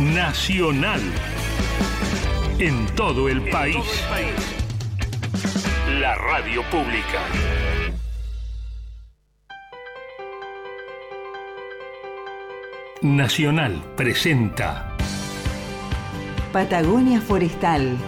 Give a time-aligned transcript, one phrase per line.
[0.00, 1.00] Nacional.
[2.60, 3.84] En todo el país.
[6.00, 7.20] La radio pública.
[13.02, 14.96] Nacional presenta
[16.52, 17.98] Patagonia Forestal.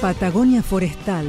[0.00, 1.26] Patagonia Forestal,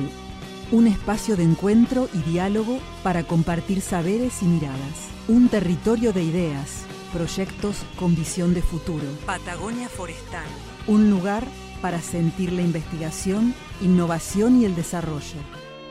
[0.71, 5.09] un espacio de encuentro y diálogo para compartir saberes y miradas.
[5.27, 9.05] Un territorio de ideas, proyectos con visión de futuro.
[9.25, 10.45] Patagonia Forestal.
[10.87, 11.43] Un lugar
[11.81, 15.39] para sentir la investigación, innovación y el desarrollo.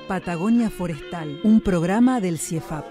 [0.08, 2.84] Patagonia Forestal, un programa del CIEFAP.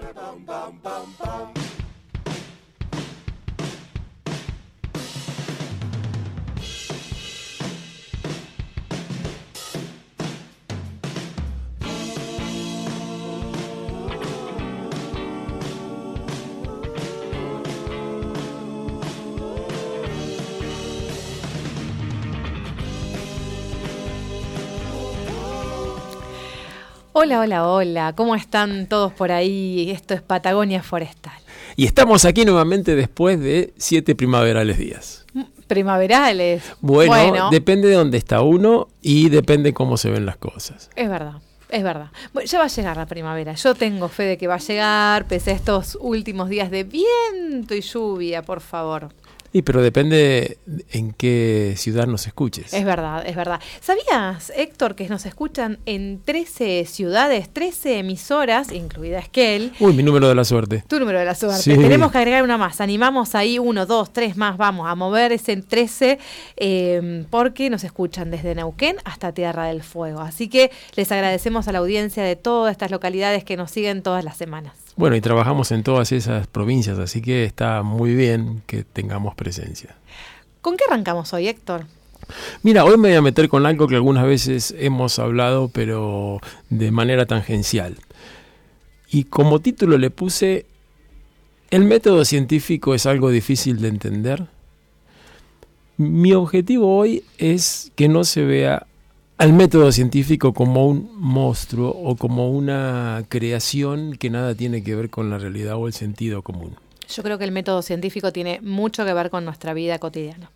[27.18, 29.90] Hola, hola, hola, ¿cómo están todos por ahí?
[29.90, 31.32] Esto es Patagonia Forestal.
[31.74, 35.24] Y estamos aquí nuevamente después de siete primaverales días.
[35.66, 36.62] Primaverales.
[36.82, 40.90] Bueno, depende de dónde está uno y depende cómo se ven las cosas.
[40.94, 41.36] Es verdad.
[41.70, 42.10] Es verdad.
[42.34, 43.54] Bueno, ya va a llegar la primavera.
[43.54, 47.74] Yo tengo fe de que va a llegar, pese a estos últimos días de viento
[47.74, 49.08] y lluvia, por favor.
[49.56, 50.58] Sí, pero depende
[50.92, 52.74] en qué ciudad nos escuches.
[52.74, 53.58] Es verdad, es verdad.
[53.80, 59.72] ¿Sabías, Héctor, que nos escuchan en 13 ciudades, 13 emisoras, incluida Esquel?
[59.80, 60.84] Uy, mi número de la suerte.
[60.86, 61.74] Tu número de la suerte.
[61.74, 62.82] Tenemos que agregar una más.
[62.82, 64.58] Animamos ahí uno, dos, tres más.
[64.58, 66.18] Vamos a mover ese 13
[66.58, 70.20] eh, porque nos escuchan desde Neuquén hasta Tierra del Fuego.
[70.20, 74.22] Así que les agradecemos a la audiencia de todas estas localidades que nos siguen todas
[74.22, 74.85] las semanas.
[74.96, 79.94] Bueno, y trabajamos en todas esas provincias, así que está muy bien que tengamos presencia.
[80.62, 81.84] ¿Con qué arrancamos hoy, Héctor?
[82.62, 86.40] Mira, hoy me voy a meter con algo que algunas veces hemos hablado, pero
[86.70, 87.96] de manera tangencial.
[89.10, 90.64] Y como título le puse,
[91.70, 94.46] ¿el método científico es algo difícil de entender?
[95.98, 98.86] Mi objetivo hoy es que no se vea
[99.38, 105.10] al método científico como un monstruo o como una creación que nada tiene que ver
[105.10, 106.76] con la realidad o el sentido común.
[107.08, 110.50] Yo creo que el método científico tiene mucho que ver con nuestra vida cotidiana.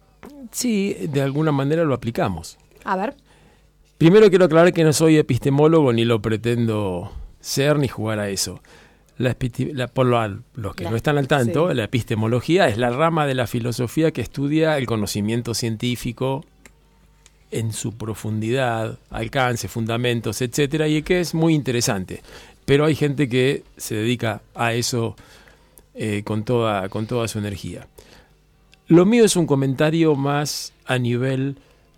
[0.50, 2.58] Sí, de alguna manera lo aplicamos.
[2.84, 3.14] A ver.
[3.98, 8.60] Primero quiero aclarar que no soy epistemólogo ni lo pretendo ser ni jugar a eso.
[9.18, 9.36] La,
[9.92, 14.12] por los que no están al tanto, la epistemología es la rama de la filosofía
[14.12, 16.42] que estudia el conocimiento científico
[17.50, 22.22] en su profundidad, alcance, fundamentos, etcétera, y que es muy interesante.
[22.65, 25.16] Pero hay gente que se dedica a eso
[25.94, 27.87] eh, con, toda, con toda su energía.
[28.87, 31.56] Lo mío es un comentario más a nivel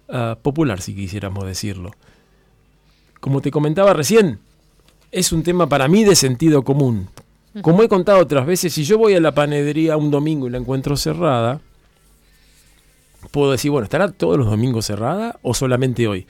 [0.09, 1.93] ah, popular, si quisiéramos decirlo.
[3.21, 4.41] Como te comentaba recién,
[5.11, 7.09] es un tema para mí de sentido común.
[7.61, 10.59] Como he contado otras veces, si yo voy a la panadería un domingo y la
[10.59, 11.61] encuentro cerrada,
[13.33, 16.27] puedo decir, bueno, ¿estará todos los domingos cerrada o solamente hoy?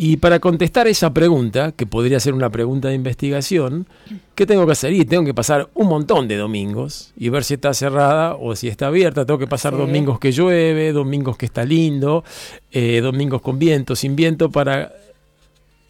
[0.00, 3.88] Y para contestar esa pregunta, que podría ser una pregunta de investigación,
[4.36, 4.92] ¿qué tengo que hacer?
[4.92, 8.68] Y tengo que pasar un montón de domingos y ver si está cerrada o si
[8.68, 9.26] está abierta.
[9.26, 12.22] Tengo que pasar domingos que llueve, domingos que está lindo,
[12.70, 14.92] eh, domingos con viento, sin viento, para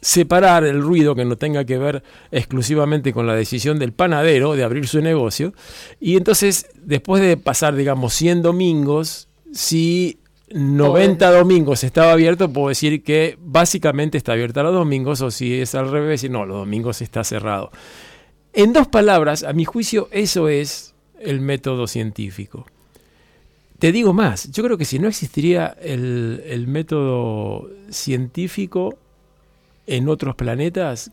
[0.01, 4.63] separar el ruido que no tenga que ver exclusivamente con la decisión del panadero de
[4.63, 5.53] abrir su negocio.
[5.99, 10.17] Y entonces, después de pasar, digamos, 100 domingos, si
[10.51, 15.75] 90 domingos estaba abierto, puedo decir que básicamente está abierta los domingos, o si es
[15.75, 17.71] al revés, no, los domingos está cerrado.
[18.53, 22.65] En dos palabras, a mi juicio, eso es el método científico.
[23.77, 28.97] Te digo más, yo creo que si no existiría el, el método científico
[29.87, 31.11] en otros planetas,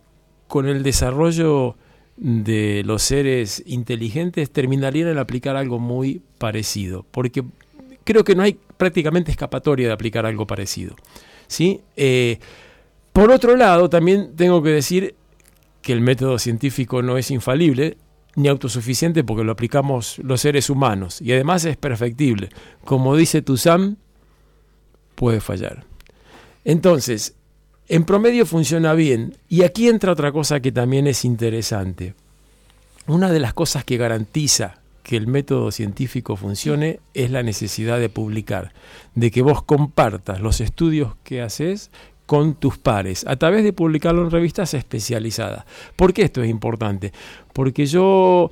[0.49, 1.77] con el desarrollo
[2.17, 7.05] de los seres inteligentes, terminarían en aplicar algo muy parecido.
[7.11, 7.45] Porque
[8.07, 10.97] creo que no hay prácticamente escapatoria de aplicar algo parecido.
[11.49, 11.83] ¿sí?
[11.97, 12.39] Eh,
[13.13, 15.15] por otro lado, también tengo que decir
[15.83, 17.99] que el método científico no es infalible
[18.37, 22.51] ni autosuficiente porque lo aplicamos los seres humanos y además es perfectible.
[22.85, 23.97] Como dice Tuzam,
[25.15, 25.85] puede fallar.
[26.65, 27.35] Entonces,
[27.89, 32.15] en promedio funciona bien y aquí entra otra cosa que también es interesante.
[33.07, 38.09] Una de las cosas que garantiza que el método científico funcione es la necesidad de
[38.09, 38.73] publicar,
[39.15, 41.93] de que vos compartas los estudios que haces
[42.27, 45.65] con tus pares a través de publicarlo en revistas especializadas.
[45.95, 47.13] ¿Por qué esto es importante?
[47.53, 48.51] Porque yo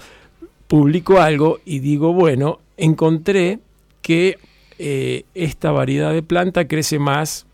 [0.69, 3.59] publico algo y digo, bueno, encontré
[4.01, 4.39] que
[4.79, 7.47] eh, esta variedad de planta crece más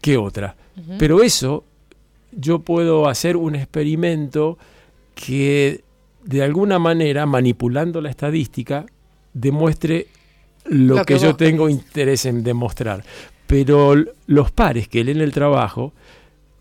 [0.00, 0.54] que otra.
[0.96, 1.64] Pero eso
[2.30, 4.58] yo puedo hacer un experimento
[5.16, 5.82] que
[6.24, 8.86] de alguna manera, manipulando la estadística,
[9.32, 10.08] demuestre
[10.64, 13.04] lo, que, yo tengo interés en demostrar.
[13.46, 13.94] Pero
[14.26, 15.92] los pares que leen el trabajo,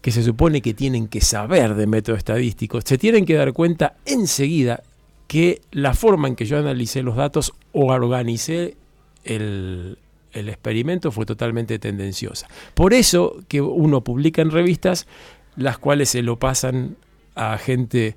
[0.01, 3.95] que se supone que tienen que saber de método estadístico, se tienen que dar cuenta
[4.05, 4.83] enseguida
[5.27, 8.75] que la forma en que yo analicé los datos o organicé
[9.23, 9.97] el,
[10.33, 12.47] el experimento fue totalmente tendenciosa.
[12.73, 15.07] Por eso que uno publica en revistas
[15.55, 16.97] las cuales se lo pasan
[17.35, 18.15] a gente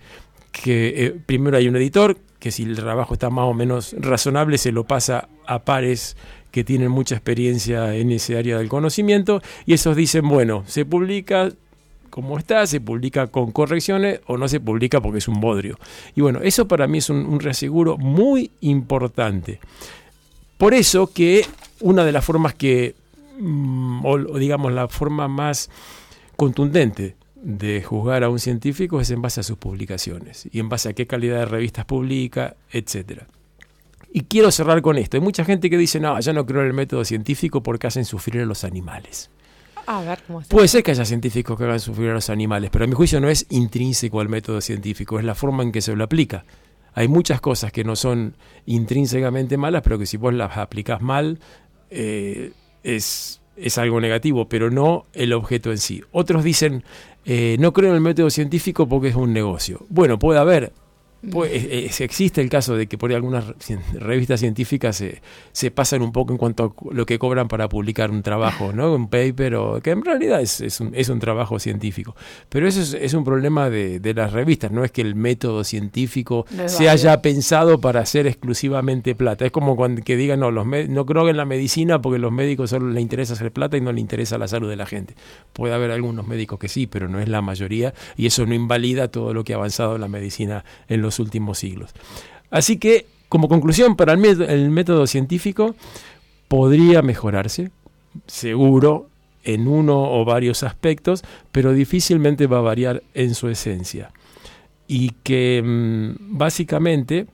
[0.62, 4.58] que eh, primero hay un editor, que si el trabajo está más o menos razonable
[4.58, 6.17] se lo pasa a pares
[6.50, 11.50] que tienen mucha experiencia en ese área del conocimiento y esos dicen, bueno, se publica
[12.11, 15.79] como está, se publica con correcciones o no se publica porque es un bodrio.
[16.14, 19.61] Y bueno, eso para mí es un, un reaseguro muy importante.
[20.56, 21.44] Por eso que
[21.81, 22.94] una de las formas que,
[23.38, 25.69] mm, o digamos la forma más
[26.37, 27.17] contundente
[27.47, 30.95] de juzgar a un científico es en base a sus publicaciones y en base a
[30.95, 33.29] qué calidad de revistas publica, etcétera.
[34.13, 35.17] Y quiero cerrar con esto.
[35.17, 38.05] Hay mucha gente que dice, no, ya no creo en el método científico porque hacen
[38.05, 39.31] sufrir a los animales.
[40.49, 43.21] Puede ser que haya científicos que hagan sufrir a los animales, pero a mi juicio
[43.21, 46.45] no es intrínseco al método científico, es la forma en que se lo aplica.
[46.95, 48.35] Hay muchas cosas que no son
[48.65, 51.39] intrínsecamente malas, pero que si vos las aplicás mal,
[51.91, 52.51] eh,
[52.83, 56.03] es, es algo negativo, pero no el objeto en sí.
[56.11, 56.83] Otros dicen,
[57.28, 59.84] eh, no creo en el método científico porque es un negocio.
[59.88, 60.73] Bueno, puede haber
[61.31, 63.45] pues, existe el caso de que por ahí algunas
[63.95, 65.23] revistas científicas se,
[65.53, 68.95] se, pasan un poco en cuanto a lo que cobran para publicar un trabajo, ¿no?
[68.95, 72.15] un paper, o, que en realidad es, es, un, es un, trabajo científico.
[72.49, 75.65] Pero eso es, es un problema de, de, las revistas, no es que el método
[75.65, 79.45] científico se haya pensado para hacer exclusivamente plata.
[79.47, 82.71] Es como cuando que digan, no, los no creo en la medicina porque los médicos
[82.71, 85.15] solo les interesa hacer plata y no les interesa la salud de la gente.
[85.53, 89.09] Puede haber algunos médicos que sí, pero no es la mayoría y eso no invalida
[89.09, 91.91] todo lo que ha avanzado la medicina en los últimos siglos.
[92.50, 95.75] Así que, como conclusión, para el, método científico
[96.49, 97.70] podría mejorarse,
[98.26, 99.08] seguro,
[99.44, 101.23] en uno o varios aspectos,
[101.53, 104.11] pero difícilmente va a variar en su esencia.
[104.88, 107.26] Y que mm, básicamente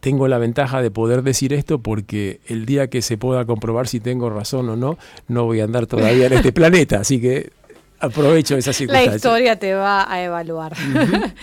[0.00, 4.00] tengo la ventaja de poder decir esto porque el día que se pueda comprobar si
[4.00, 7.00] tengo razón o no, no voy a andar todavía en este planeta.
[7.00, 7.50] Así que
[7.98, 9.10] aprovecho esa circunstancia.
[9.10, 10.74] La historia te va a evaluar.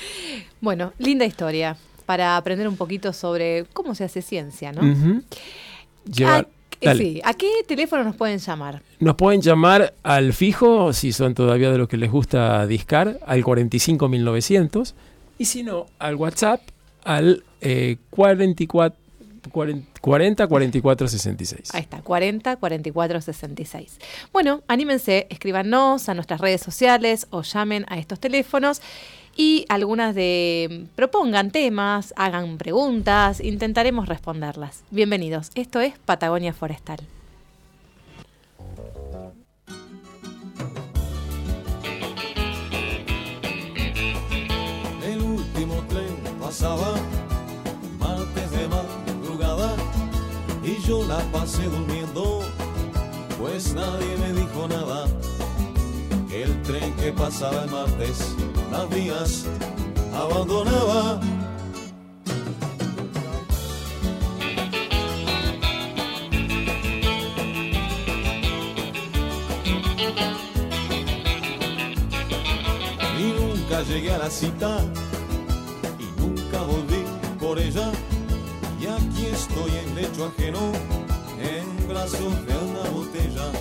[0.62, 1.76] Bueno, linda historia
[2.06, 4.82] para aprender un poquito sobre cómo se hace ciencia, ¿no?
[6.24, 6.46] ¿A,
[6.94, 8.84] sí, ¿A qué teléfono nos pueden llamar?
[9.00, 13.44] Nos pueden llamar al fijo, si son todavía de los que les gusta discar, al
[13.44, 14.94] 45900
[15.40, 16.62] y si no, al WhatsApp
[17.04, 17.44] al
[18.12, 19.01] 44
[19.50, 21.74] 40 44 66.
[21.74, 24.00] Ahí está, 40 44 66.
[24.32, 28.82] Bueno, anímense, escríbanos a nuestras redes sociales o llamen a estos teléfonos
[29.36, 34.84] y algunas de propongan temas, hagan preguntas, intentaremos responderlas.
[34.92, 37.00] Bienvenidos, esto es Patagonia Forestal.
[45.04, 46.91] El último tren pasaba
[50.92, 52.42] yo la pasé durmiendo,
[53.40, 55.08] pues nadie me dijo nada.
[56.34, 58.36] El tren que pasaba el martes
[58.70, 59.46] las vías
[60.14, 61.22] abandonaba.
[73.18, 74.84] Y nunca llegué a la cita
[76.00, 77.06] y nunca volví
[77.40, 77.94] por ella.
[79.22, 80.72] Y estoy en lecho ajeno,
[81.40, 83.52] en brazos de una botella,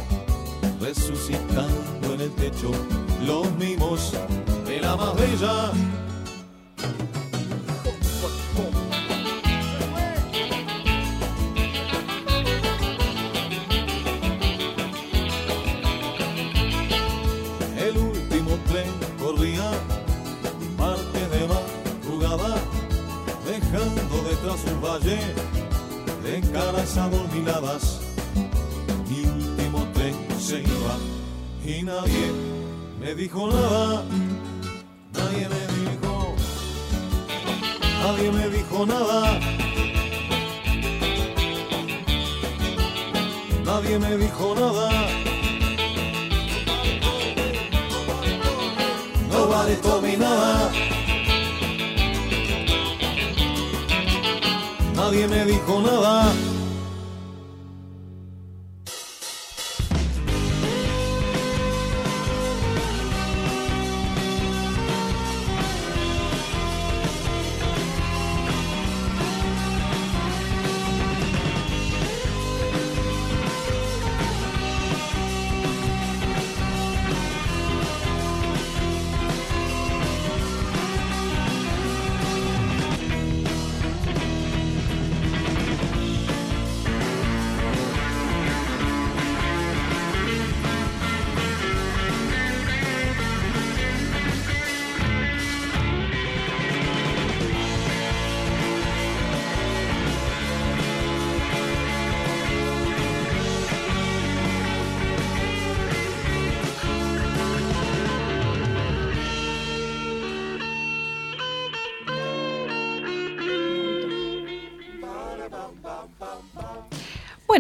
[0.81, 2.71] resucitando en el techo
[3.27, 4.15] los mimos
[4.81, 6.00] la más bella.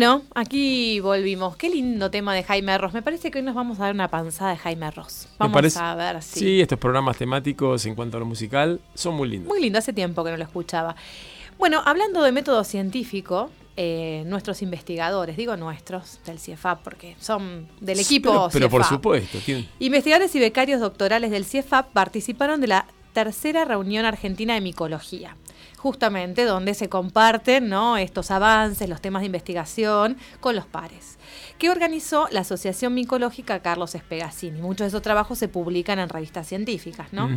[0.00, 1.58] Bueno, aquí volvimos.
[1.58, 2.94] Qué lindo tema de Jaime Ross.
[2.94, 5.28] Me parece que hoy nos vamos a dar una panzada de Jaime Ross.
[5.38, 6.40] Vamos a ver si.
[6.40, 9.48] Sí, estos programas temáticos en cuanto a lo musical son muy lindos.
[9.48, 10.96] Muy lindo, hace tiempo que no lo escuchaba.
[11.58, 18.00] Bueno, hablando de método científico, eh, nuestros investigadores, digo nuestros, del CIEFAP, porque son del
[18.00, 19.36] equipo Pero, pero por supuesto.
[19.80, 25.36] Investigadores y becarios doctorales del CIEFAP participaron de la tercera reunión argentina de micología
[25.80, 27.96] justamente donde se comparten ¿no?
[27.96, 31.16] estos avances, los temas de investigación con los pares,
[31.56, 34.60] que organizó la Asociación Micológica Carlos Espegasini.
[34.60, 37.08] Muchos de esos trabajos se publican en revistas científicas.
[37.12, 37.30] ¿no?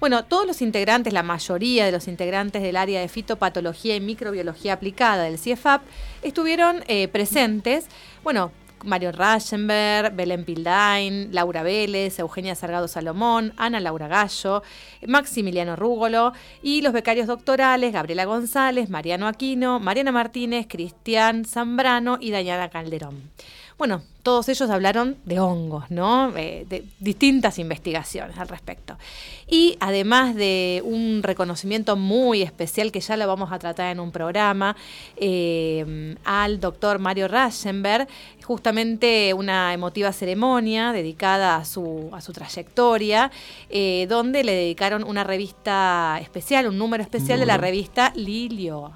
[0.00, 4.72] Bueno, todos los integrantes, la mayoría de los integrantes del área de fitopatología y microbiología
[4.72, 5.82] aplicada del CIEFAP,
[6.22, 7.88] estuvieron eh, presentes.
[8.24, 8.52] Bueno,
[8.84, 14.62] Mario Raschenberg, Belén Pildain, Laura Vélez, Eugenia Sargado Salomón, Ana Laura Gallo,
[15.06, 22.30] Maximiliano Rúgolo y los becarios doctorales Gabriela González, Mariano Aquino, Mariana Martínez, Cristian Zambrano y
[22.30, 23.30] Dayana Calderón.
[23.82, 26.32] Bueno, todos ellos hablaron de hongos, ¿no?
[26.36, 28.96] Eh, de distintas investigaciones al respecto.
[29.48, 34.12] Y además de un reconocimiento muy especial que ya lo vamos a tratar en un
[34.12, 34.76] programa,
[35.16, 38.06] eh, al doctor Mario Raschenberg,
[38.44, 43.32] justamente una emotiva ceremonia dedicada a su, a su trayectoria,
[43.68, 48.92] eh, donde le dedicaron una revista especial, un número especial de la revista Lilio.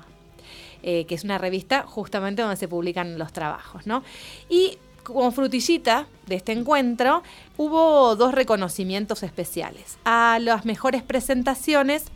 [0.87, 4.05] Que es una revista justamente donde se publican los trabajos, ¿no?
[4.49, 7.23] Y como frutillita de este encuentro,
[7.57, 9.99] hubo dos reconocimientos especiales.
[10.05, 12.07] A las mejores presentaciones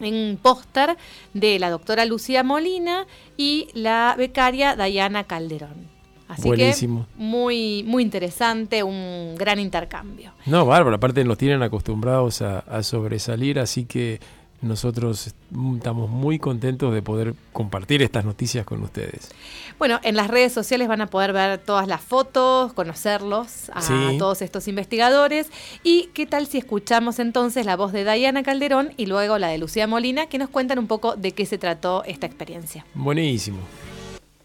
[0.00, 0.96] en póster
[1.34, 5.90] de la doctora Lucía Molina y la becaria Dayana Calderón.
[6.26, 7.06] Así Buenísimo.
[7.06, 10.32] que muy, muy interesante, un gran intercambio.
[10.46, 14.20] No, bárbaro, aparte nos tienen acostumbrados a sobresalir, así que
[14.62, 15.34] nosotros
[15.76, 19.30] estamos muy contentos de poder compartir estas noticias con ustedes.
[19.78, 23.80] Bueno, en las redes sociales van a poder ver todas las fotos, conocerlos a
[24.18, 25.50] todos estos investigadores.
[25.82, 29.58] ¿Y qué tal si escuchamos entonces la voz de Diana Calderón y luego la de
[29.58, 32.84] Lucía Molina, que nos cuentan un poco de qué se trató esta experiencia?
[32.94, 33.58] Buenísimo.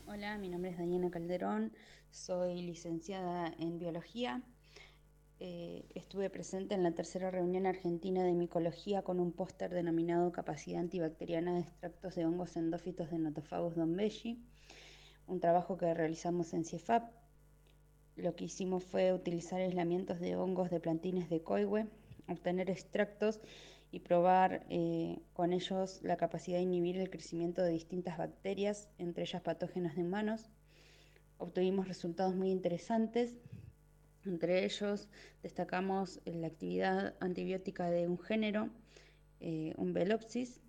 [0.07, 1.73] Hola, mi nombre es Diana Calderón,
[2.09, 4.41] soy licenciada en biología
[5.39, 10.79] eh, estuve presente en la tercera reunión argentina de micología con un póster denominado Capacidad
[10.79, 14.39] antibacteriana de extractos de hongos endófitos de Notophagus dombelli,
[15.27, 17.11] un trabajo que realizamos en CIEFAP.
[18.15, 21.87] Lo que hicimos fue utilizar aislamientos de hongos de plantines de coihue,
[22.29, 23.41] obtener extractos
[23.91, 29.23] y probar eh, con ellos la capacidad de inhibir el crecimiento de distintas bacterias, entre
[29.23, 30.49] ellas patógenas de humanos.
[31.37, 33.35] Obtuvimos resultados muy interesantes
[34.25, 35.07] entre ellos
[35.43, 38.69] destacamos la actividad antibiótica de un género,
[39.39, 40.61] eh, un Velopsis,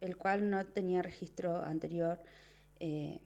[0.00, 2.20] el cual no tenía registro anterior
[2.80, 3.20] eh,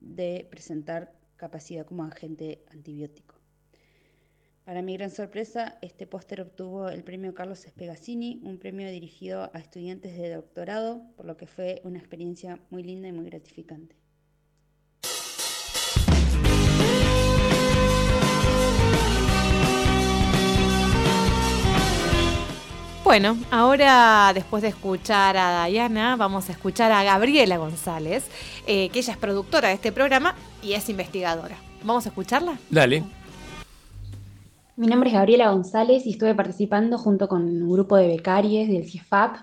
[0.00, 3.34] de presentar capacidad como agente antibiótico.
[4.64, 9.58] Para mi gran sorpresa, este póster obtuvo el premio Carlos Espegasini, un premio dirigido a
[9.58, 14.03] estudiantes de doctorado, por lo que fue una experiencia muy linda y muy gratificante.
[23.04, 28.26] Bueno, ahora después de escuchar a Diana, vamos a escuchar a Gabriela González,
[28.66, 31.54] eh, que ella es productora de este programa y es investigadora.
[31.84, 32.56] ¿Vamos a escucharla?
[32.70, 33.04] Dale.
[34.76, 38.88] Mi nombre es Gabriela González y estuve participando junto con un grupo de becarios del
[38.88, 39.36] CIFAP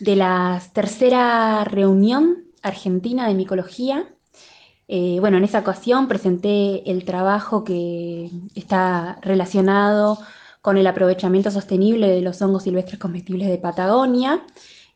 [0.00, 4.08] de la tercera reunión argentina de micología.
[4.88, 10.18] Eh, bueno, en esa ocasión presenté el trabajo que está relacionado
[10.62, 14.44] con el aprovechamiento sostenible de los hongos silvestres comestibles de Patagonia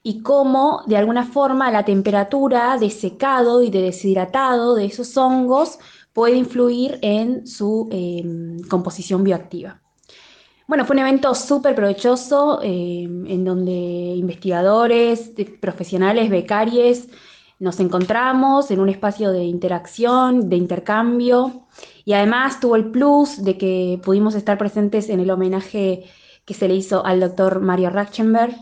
[0.03, 5.79] y cómo de alguna forma la temperatura de secado y de deshidratado de esos hongos
[6.13, 9.81] puede influir en su em, composición bioactiva.
[10.67, 17.09] Bueno, fue un evento súper provechoso em, en donde investigadores, profesionales, becarios,
[17.63, 21.69] nos encontramos en un espacio de interacción, de intercambio
[22.05, 26.03] y además tuvo el plus de que pudimos estar presentes en el homenaje
[26.45, 28.57] que se le hizo al doctor Mario Rachtenberg,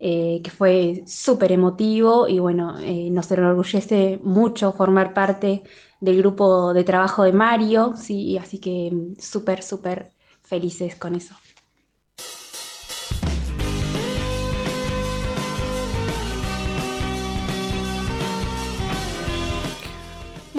[0.00, 5.62] eh, que fue súper emotivo y bueno, eh, nos enorgullece mucho formar parte
[6.00, 8.90] del grupo de trabajo de Mario, sí, así que
[9.20, 10.10] súper, súper
[10.42, 11.36] felices con eso.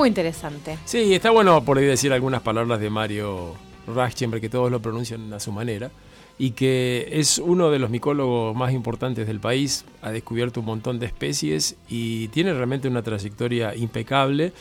[0.01, 0.79] Muy interesante.
[0.83, 3.53] Sí, está bueno por ahí decir algunas palabras de Mario
[3.85, 5.91] Rachtenberg, que todos lo pronuncian a su manera
[6.39, 10.97] y que es uno de los micólogos más importantes del país, ha descubierto un montón
[10.97, 14.53] de especies y tiene realmente una trayectoria impecable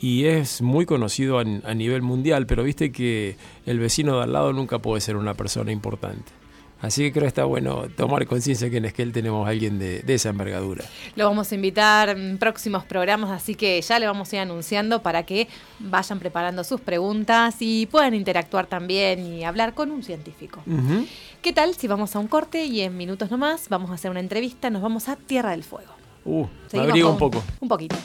[0.00, 4.52] y es muy conocido a, nivel mundial, pero viste que el vecino de al lado
[4.52, 6.39] nunca puede ser una persona importante.
[6.82, 10.02] Así que creo que está bueno tomar conciencia que en Esquel tenemos a alguien de,
[10.06, 10.84] esa envergadura.
[11.14, 15.02] Lo vamos a invitar en próximos programas, así que ya le vamos a ir anunciando
[15.02, 20.62] para que vayan preparando sus preguntas y puedan interactuar también y hablar con un científico.
[21.42, 24.20] ¿Qué tal si vamos a un corte y en minutos nomás vamos a hacer una
[24.20, 24.70] entrevista?
[24.70, 25.92] Nos vamos a Tierra del Fuego.
[26.24, 27.42] Uh, me un poco.
[27.60, 27.96] Un poquito.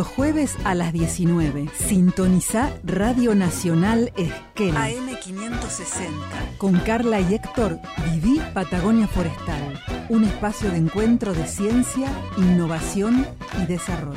[0.00, 1.68] Los jueves a las 19.
[1.74, 4.74] Sintoniza Radio Nacional Esquel.
[4.74, 6.56] AM560.
[6.56, 7.78] Con Carla y Héctor,
[8.10, 9.78] Viví Patagonia Forestal.
[10.08, 12.08] Un espacio de encuentro de ciencia,
[12.38, 13.26] innovación
[13.62, 14.16] y desarrollo.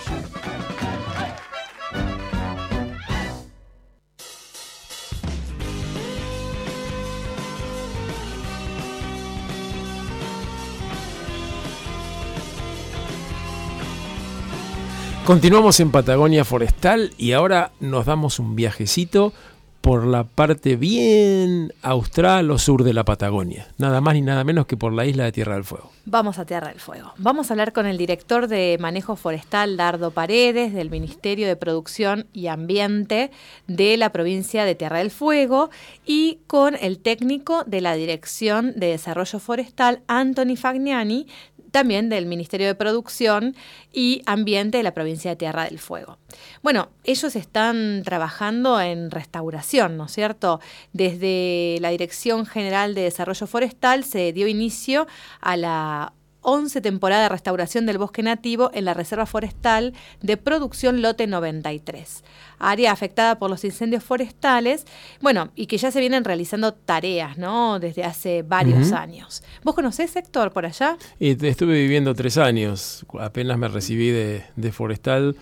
[15.26, 19.32] Continuamos en Patagonia Forestal y ahora nos damos un viajecito
[19.80, 23.68] por la parte bien austral o sur de la Patagonia.
[23.78, 25.92] Nada más ni nada menos que por la isla de Tierra del Fuego.
[26.06, 27.14] Vamos a Tierra del Fuego.
[27.18, 32.28] Vamos a hablar con el director de Manejo Forestal, Dardo Paredes, del Ministerio de Producción
[32.34, 33.32] y Ambiente
[33.68, 35.70] de la provincia de Tierra del Fuego,
[36.06, 41.28] y con el técnico de la Dirección de Desarrollo Forestal, Anthony Fagnani,
[41.74, 43.56] también del Ministerio de Producción
[43.92, 46.20] y Ambiente de la provincia de Tierra del Fuego.
[46.62, 50.62] Bueno, ellos están trabajando en restauración, ¿no es cierto?
[50.94, 55.08] Desde la Dirección General de Desarrollo Forestal se dio inicio
[55.42, 61.02] a la 11 temporada de restauración del bosque nativo en la Reserva Forestal de Producción
[61.02, 62.24] Lote 93,
[62.60, 64.86] área afectada por los incendios forestales,
[65.22, 67.80] bueno, y que ya se vienen realizando tareas, ¿no?
[67.80, 68.96] Desde hace varios Ujú.
[68.96, 69.44] años.
[69.64, 70.98] ¿Vos conocés, Héctor, por allá?
[71.20, 75.36] Y estuve viviendo tres años, apenas me recibí de, de forestal,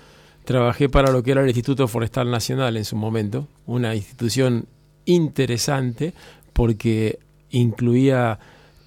[0.45, 4.67] trabajé para lo que era el Instituto Forestal Nacional en su momento, una institución
[5.05, 6.13] interesante
[6.53, 8.39] porque incluía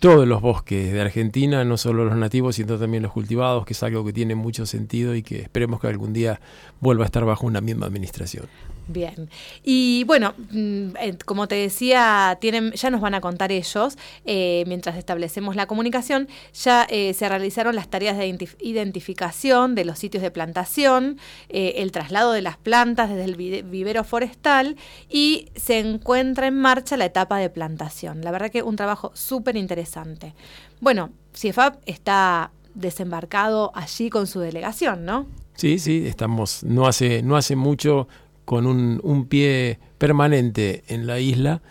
[0.05, 3.83] todos los bosques de Argentina, no solo los nativos, sino también los cultivados, que es
[3.83, 6.43] algo que tiene mucho sentido y que esperemos que algún día
[6.79, 8.45] vuelva a estar bajo una misma administración.
[8.87, 9.31] Bien.
[9.62, 10.90] Y bueno, mm,
[11.25, 16.29] como te decía, tienen, ya nos van a contar ellos, eh, mientras establecemos la comunicación,
[16.53, 21.18] ya eh, se realizaron las tareas de identif- identificación de los sitios de plantación,
[21.49, 24.77] eh, el traslado de las plantas desde el vivero forestal
[25.09, 28.20] y se encuentra en marcha la etapa de plantación.
[28.23, 30.35] La verdad que un trabajo súper interesante.
[30.81, 35.27] Bueno, CIEFAP está desembarcado allí con su delegación, ¿no?
[35.57, 38.09] Sí, sí, estamos no hace, no hace mucho
[38.44, 41.62] con un, un pie permanente en la isla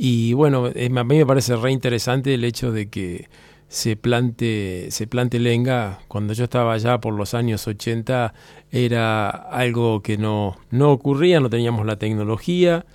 [0.00, 3.28] y bueno, a mí me parece re interesante el hecho de que
[3.68, 5.98] se plante, se plante lenga.
[6.06, 8.32] Cuando yo estaba allá por los años 80
[8.70, 12.86] era algo que no, no ocurría, no teníamos la tecnología,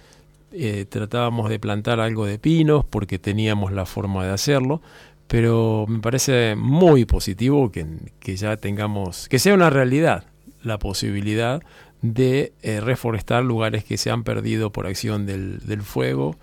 [0.54, 4.82] eh, tratábamos de plantar algo de pinos porque teníamos la forma de hacerlo,
[5.28, 7.86] pero me parece muy positivo que,
[8.22, 10.24] que ya tengamos, que sea una realidad
[10.64, 11.62] la posibilidad
[12.04, 16.36] de eh, reforestar lugares que se han perdido por acción del, del fuego,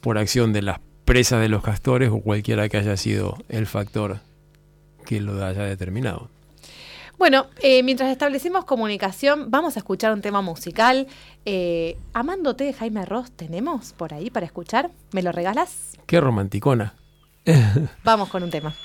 [0.00, 4.20] por acción de las presas de los castores o cualquiera que haya sido el factor
[5.06, 6.28] que lo haya determinado.
[7.16, 11.08] Bueno, eh, mientras establecimos comunicación, vamos a escuchar un tema musical.
[11.44, 14.90] Eh, Amándote de Jaime Ross, ¿tenemos por ahí para escuchar?
[15.12, 15.96] ¿Me lo regalas?
[16.06, 16.94] Qué romanticona.
[18.04, 18.76] Vamos con un tema.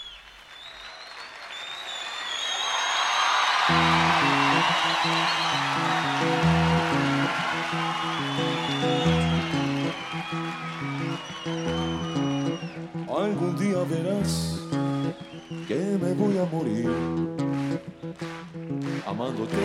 [15.68, 16.90] Que me voy a morir
[19.06, 19.58] amándote,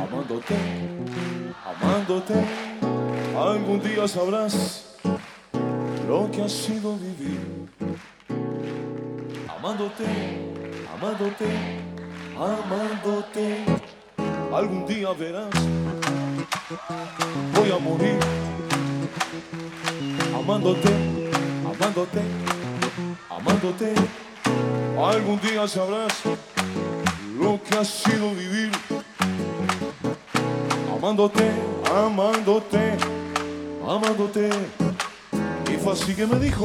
[0.00, 0.56] amándote,
[1.64, 2.34] amándote.
[3.36, 4.96] Algún día sabrás
[6.08, 7.68] lo que ha sido vivir
[9.48, 10.04] amándote,
[10.92, 11.46] amándote,
[12.36, 13.64] amándote.
[14.52, 15.50] Algún día verás
[17.54, 18.18] voy a morir
[20.34, 20.88] amándote,
[21.64, 22.20] amándote,
[23.30, 24.31] amándote.
[24.98, 26.12] Algún día sabrás
[27.38, 28.70] lo que ha sido vivir.
[30.94, 31.50] Amándote,
[31.90, 32.96] amándote,
[33.88, 34.50] amándote.
[35.72, 36.64] Y fue así que me dijo,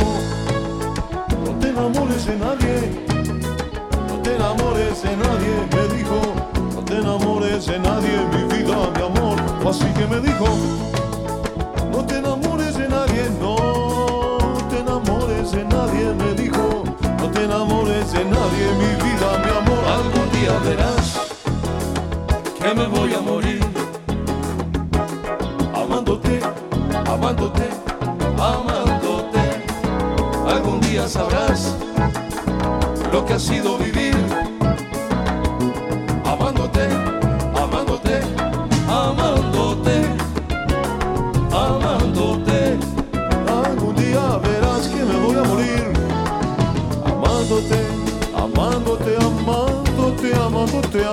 [1.45, 3.05] no te enamores de nadie,
[4.07, 5.67] no te enamores de nadie.
[5.71, 6.21] Me dijo,
[6.75, 9.37] no te enamores de nadie, mi vida, mi amor.
[9.61, 10.45] Fue así que me dijo,
[17.47, 19.83] enamores de nadie, mi vida, mi amor.
[19.99, 21.05] Algún día verás
[22.59, 23.61] que me voy a morir.
[25.73, 26.41] Amándote,
[27.05, 27.69] amándote,
[28.37, 29.43] amándote.
[30.45, 31.73] Algún día sabrás
[33.13, 34.16] lo que ha sido vivir.
[50.77, 51.05] Amándote,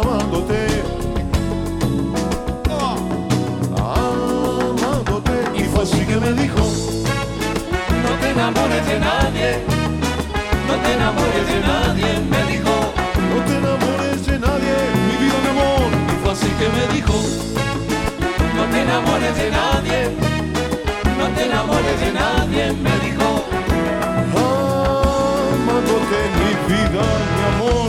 [4.83, 5.35] amándote.
[5.55, 6.61] Y fue así que me dijo,
[8.03, 9.65] no te enamores de nadie,
[10.69, 12.75] no te enamores de nadie, me dijo,
[13.31, 14.75] no te enamores de nadie,
[15.07, 15.89] mi vida, mi amor.
[16.13, 17.15] Y fue así que me dijo,
[18.57, 20.11] no te enamores de nadie,
[21.19, 23.29] no te enamores de nadie, me dijo.
[25.55, 27.84] Amándote mi vida, mi amor.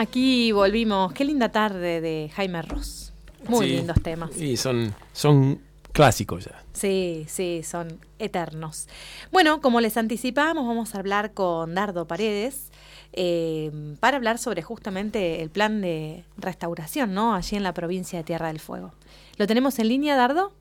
[0.00, 1.12] Aquí volvimos.
[1.12, 3.12] Qué linda tarde de Jaime Ross.
[3.48, 3.76] Muy Sí.
[3.76, 4.36] lindos temas.
[4.36, 5.60] Y son, son
[5.92, 6.62] clásicos ya.
[6.72, 8.86] Sí, sí, son eternos.
[9.32, 12.70] Bueno, como les anticipábamos, vamos a hablar con Dardo Paredes
[13.12, 17.34] eh, para hablar sobre justamente el plan de restauración, ¿no?
[17.34, 18.92] Allí en la provincia de Tierra del Fuego.
[19.36, 20.52] ¿Lo tenemos en línea, Dardo?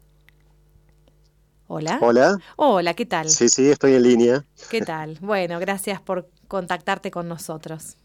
[1.67, 1.99] Hola.
[2.01, 2.39] Hola.
[2.55, 3.29] Hola, ¿qué tal?
[3.29, 4.45] Sí, sí, estoy en línea.
[4.71, 5.17] ¿Qué tal?
[5.21, 7.97] Bueno, gracias por contactarte con nosotros.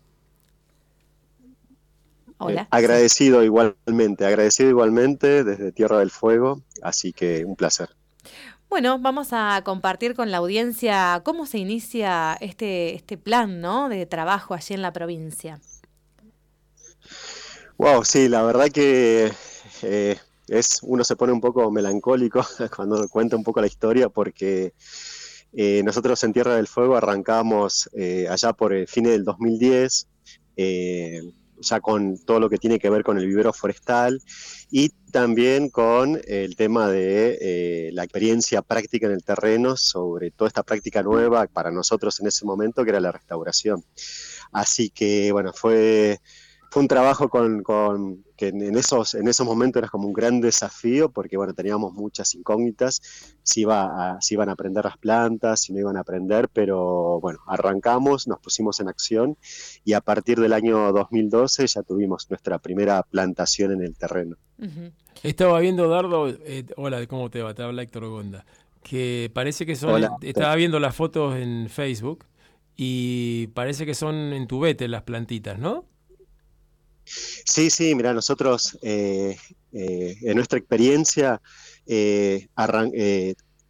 [2.38, 2.62] Hola.
[2.62, 7.90] Eh, agradecido igualmente, agradecido igualmente desde Tierra del Fuego, así que un placer.
[8.68, 13.88] Bueno, vamos a compartir con la audiencia cómo se inicia este, este plan ¿no?
[13.88, 15.61] de trabajo allí en la provincia.
[17.79, 19.33] Wow, sí, la verdad que
[19.83, 20.16] eh,
[20.49, 22.44] es, uno se pone un poco melancólico
[22.77, 24.73] cuando cuenta un poco la historia porque
[25.53, 30.09] eh, nosotros en Tierra del Fuego arrancamos eh, allá por el fin del 2010,
[30.57, 31.23] eh,
[31.61, 34.21] ya con todo lo que tiene que ver con el vivero forestal
[34.71, 40.49] y también con el tema de eh, la experiencia práctica en el terreno sobre toda
[40.49, 43.85] esta práctica nueva para nosotros en ese momento que era la restauración.
[44.53, 46.21] Así que bueno, fue,
[46.75, 50.41] fue un trabajo con, con- que en esos, en esos momentos era como un gran
[50.41, 53.01] desafío porque bueno, teníamos muchas incógnitas,
[53.45, 57.21] si, iba a- si iban a aprender las plantas, si no iban a aprender, pero
[57.21, 59.37] bueno, arrancamos, nos pusimos en acción
[59.85, 64.35] y a partir del año 2012 ya tuvimos nuestra primera plantación en el terreno.
[65.23, 67.55] Estaba viendo, Dardo, eh, hola, ¿cómo te va?
[67.55, 68.45] Te habla Héctor Gonda.
[68.83, 70.11] Que parece que son, Hola.
[70.23, 72.25] estaba viendo las fotos en Facebook
[72.77, 75.85] y parece que son en tubete las plantitas, ¿no?
[77.05, 79.37] Sí, sí, mira, nosotros eh,
[79.73, 81.40] eh, en nuestra experiencia
[81.87, 82.47] eh,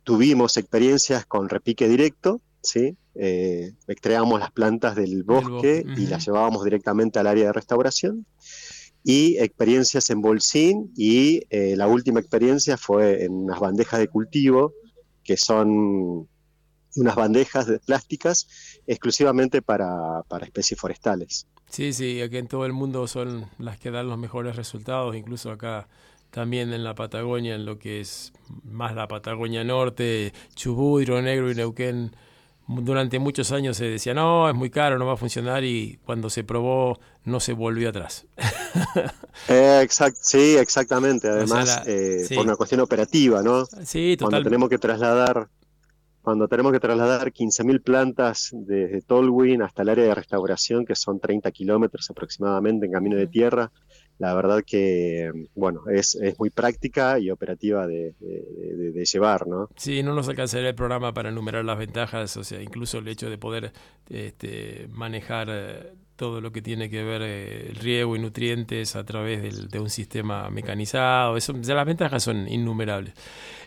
[0.05, 2.97] tuvimos experiencias con repique directo, ¿sí?
[3.87, 8.27] Extraíamos las plantas del bosque bosque, y las llevábamos directamente al área de restauración.
[9.07, 14.73] Y experiencias en bolsín y la última experiencia fue en unas bandejas de cultivo,
[15.23, 16.27] que son
[16.97, 18.47] unas bandejas de plásticas
[18.87, 21.47] exclusivamente para, para especies forestales.
[21.75, 25.51] Sí, sí, aquí en todo el mundo son las que dan los mejores resultados, incluso
[25.51, 25.89] acá
[26.31, 28.33] también en la Patagonia, en lo que es
[28.63, 32.15] más la Patagonia Norte, Chubut, Río Negro y Neuquén.
[32.69, 36.31] Durante muchos años se decía, no, es muy caro, no va a funcionar y cuando
[36.31, 38.25] se probó no se volvió atrás.
[39.49, 41.27] Eh, exact- sí, exactamente.
[41.27, 42.35] sea, Además, la- eh, sí.
[42.37, 43.67] por una cuestión operativa, ¿no?
[43.85, 44.45] Sí, Cuando total.
[44.45, 45.49] tenemos que trasladar,
[46.25, 51.21] cuando tenemos que trasladar 15.000 plantas desde Tolwyn hasta el área de restauración, que son
[51.21, 53.71] 30 kilómetros aproximadamente en camino de tierra,
[54.19, 59.47] la verdad que, bueno, es, es muy práctica y operativa de, de- de- de llevar,
[59.47, 59.69] ¿no?
[59.77, 63.29] Sí, no nos alcanzaría el programa para enumerar las ventajas, o sea, incluso el hecho
[63.29, 63.73] de poder
[64.09, 69.05] este, manejar eh, todo lo que tiene que ver eh, el riego y nutrientes a
[69.05, 73.15] través del- de un sistema mecanizado, eso, ya las ventajas son innumerables.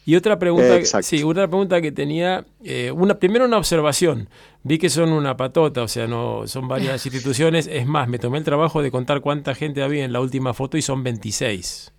[0.06, 1.00] Y otra pregunta, Eh, exacto.
[1.00, 4.30] sí, otra pregunta que tenía, eh, una, primero una observación,
[4.64, 8.38] vi que son una patota, o sea, no son varias instituciones, es más, me tomé
[8.40, 11.94] el trabajo de contar cuánta gente había en la última foto y son 26.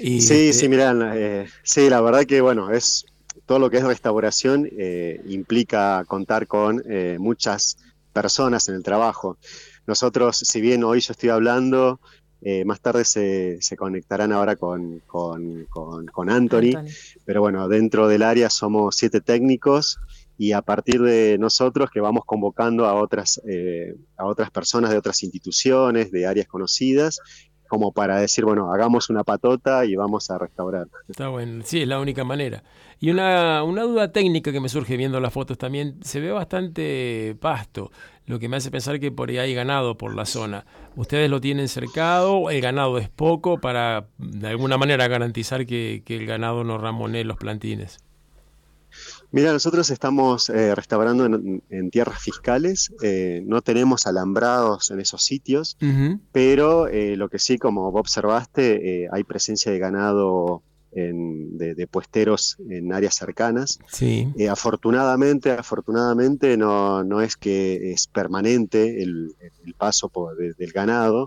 [0.00, 3.04] Y, Sí, este, sí, mirá, eh, sí, la verdad que bueno, es
[3.46, 7.76] todo lo que es restauración eh, implica contar con eh, muchas
[8.14, 9.36] personas en el trabajo.
[9.86, 12.00] Nosotros, si bien hoy yo estoy hablando,
[12.40, 16.90] eh, más tarde se, se conectarán ahora con, con, con, con Anthony, Anthony.
[17.24, 19.98] pero bueno, dentro del área somos siete técnicos
[20.36, 24.98] y a partir de nosotros que vamos convocando a otras, eh, a otras personas de
[24.98, 27.20] otras instituciones, de áreas conocidas,
[27.68, 30.86] como para decir, bueno, hagamos una patota y vamos a restaurar.
[31.08, 32.62] Está bueno, sí, es la única manera.
[33.00, 37.36] Y una, una duda técnica que me surge viendo las fotos también, se ve bastante
[37.40, 37.90] pasto,
[38.26, 40.64] lo que me hace pensar que por ahí hay ganado por la zona.
[40.96, 42.50] ¿Ustedes lo tienen cercado?
[42.50, 47.24] ¿El ganado es poco para de alguna manera garantizar que, que el ganado no ramonee
[47.24, 47.98] los plantines?
[49.34, 55.24] Mira, nosotros estamos eh, restaurando en, en tierras fiscales, eh, no tenemos alambrados en esos
[55.24, 55.76] sitios,
[56.32, 61.74] pero eh, lo que sí, como vos observaste, eh, hay presencia de ganado en- de,
[61.74, 63.80] de puesteros en áreas cercanas.
[63.88, 64.28] Sí.
[64.38, 69.34] Eh, afortunadamente, afortunadamente no, no es que es permanente el,
[69.66, 71.26] el paso por- de- del ganado,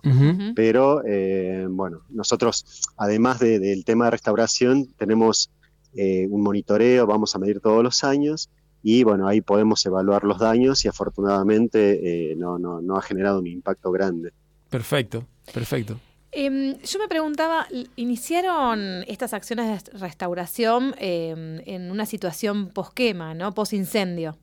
[0.55, 5.49] pero eh, bueno, nosotros, además de- del tema de restauración, tenemos
[5.95, 8.49] eh, un monitoreo, vamos a medir todos los años
[8.83, 13.39] y bueno, ahí podemos evaluar los daños y afortunadamente eh, no, no, no ha generado
[13.39, 14.31] un impacto grande.
[14.69, 15.99] Perfecto, perfecto.
[16.31, 23.53] Em, yo me preguntaba, ¿iniciaron estas acciones de restauración em, en una situación posquema, ¿no?
[23.53, 24.37] Posincendio.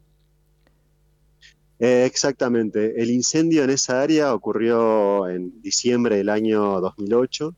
[1.79, 7.55] Eh, exactamente, el incendio en esa área ocurrió en diciembre del año 2008,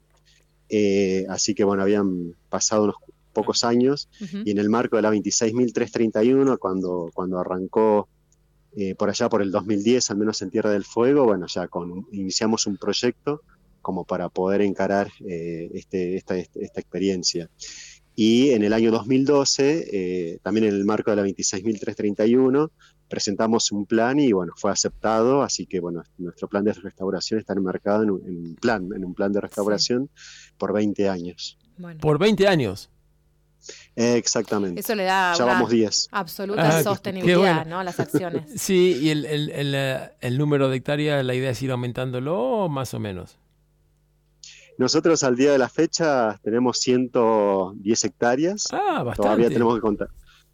[0.68, 2.96] eh, así que bueno, habían pasado unos
[3.36, 4.38] pocos años Ujú.
[4.44, 8.08] y en el marco de la 26.331, cuando, cuando arrancó
[8.76, 12.06] eh, por allá por el 2010, al menos en Tierra del Fuego, bueno, ya con,
[12.12, 13.42] iniciamos un proyecto
[13.82, 17.48] como para poder encarar eh, este, esta, este- esta experiencia.
[18.18, 22.70] Y en el año 2012, eh, también en el marco de la 26.331,
[23.08, 27.52] presentamos un plan y bueno, fue aceptado, así que bueno, nuestro plan de restauración está
[27.52, 30.10] enmarcado en un, en un plan, en un plan de restauración
[30.58, 31.56] por 20 años.
[31.78, 32.90] Bueno, Por 20 años.
[33.96, 34.80] Exactamente.
[34.80, 36.08] eso le da ya una vamos 10.
[36.12, 37.64] absoluta Ah, sostenibilidad, bueno.
[37.70, 37.78] ¿no?
[37.80, 38.42] A las acciones.
[38.56, 42.38] Sí, y el, el- el, eh, el número de hectáreas, la idea es ir aumentándolo
[42.38, 43.38] o más o menos.
[44.78, 48.66] Nosotros al día de la fecha tenemos 110 hectáreas.
[48.72, 49.22] Ah, bastante.
[49.22, 50.04] Todavía tenemos que,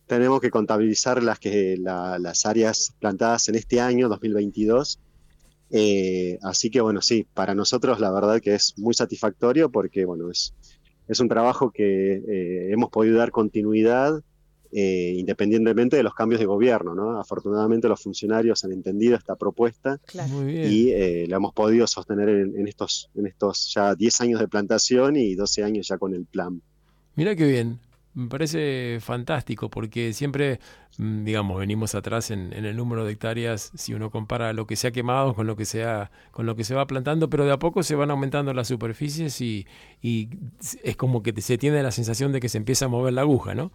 [0.07, 5.01] tenemos que contabilizar las, que, la- las áreas plantadas en este año, 2022.
[5.75, 10.31] Eh, así que bueno, sí, para nosotros la verdad que es muy satisfactorio porque bueno,
[10.31, 10.55] es,
[11.13, 14.23] es un trabajo que eh, hemos podido dar continuidad
[14.75, 17.21] eh, independientemente de los cambios de gobierno, ¿no?
[17.21, 20.49] Afortunadamente los funcionarios han entendido esta propuesta Claro.
[20.49, 24.49] Y eh, la hemos podido sostener en, en estos, en estos ya 10 años de
[24.49, 26.63] plantación y 12 años ya con el plan.
[27.17, 27.79] Mira qué bien.
[28.15, 30.61] Me parece fantástico porque siempre,
[30.99, 34.77] mm, digamos, venimos atrás en, en el número de hectáreas si uno compara lo que
[34.77, 37.47] se ha quemado con lo que se, ha- con lo que se va plantando, pero
[37.47, 39.67] de a poco se van aumentando las superficies y,
[40.83, 43.55] es como que se tiene la sensación de que se empieza a mover la aguja,
[43.55, 43.73] ¿no?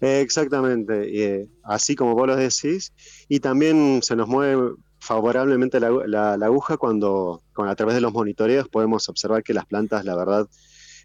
[0.00, 2.92] Exactamente, eh, así como vos lo decís,
[3.28, 8.12] y también se nos mueve favorablemente la, la- aguja cuando, con, a través de los
[8.12, 10.46] monitoreos podemos observar que las plantas, la verdad,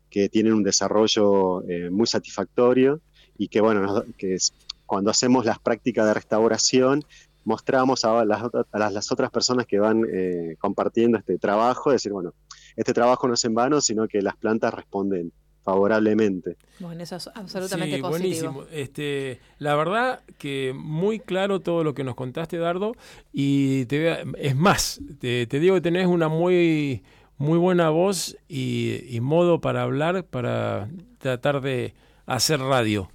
[0.09, 3.01] que tienen un desarrollo eh, muy satisfactorio
[3.37, 4.53] y que, bueno, que es-
[4.85, 7.03] cuando hacemos las prácticas de restauración,
[7.43, 12.11] mostramos a las, a las, las otras personas que van eh, compartiendo este trabajo, decir,
[12.11, 12.33] bueno,
[12.75, 15.31] este trabajo no es en vano, sino que las plantas responden
[15.63, 16.57] favorablemente.
[16.79, 18.51] Bueno, eso es absolutamente Sí, positivo.
[18.51, 18.63] buenísimo.
[18.71, 22.93] Este, la verdad que muy claro todo lo que nos contaste, Dardo.
[23.33, 27.03] Y te voy a- es más, te, te digo que tenés una muy,
[27.37, 31.93] muy buena voz y, y modo para hablar, para tratar de
[32.25, 33.09] hacer radio.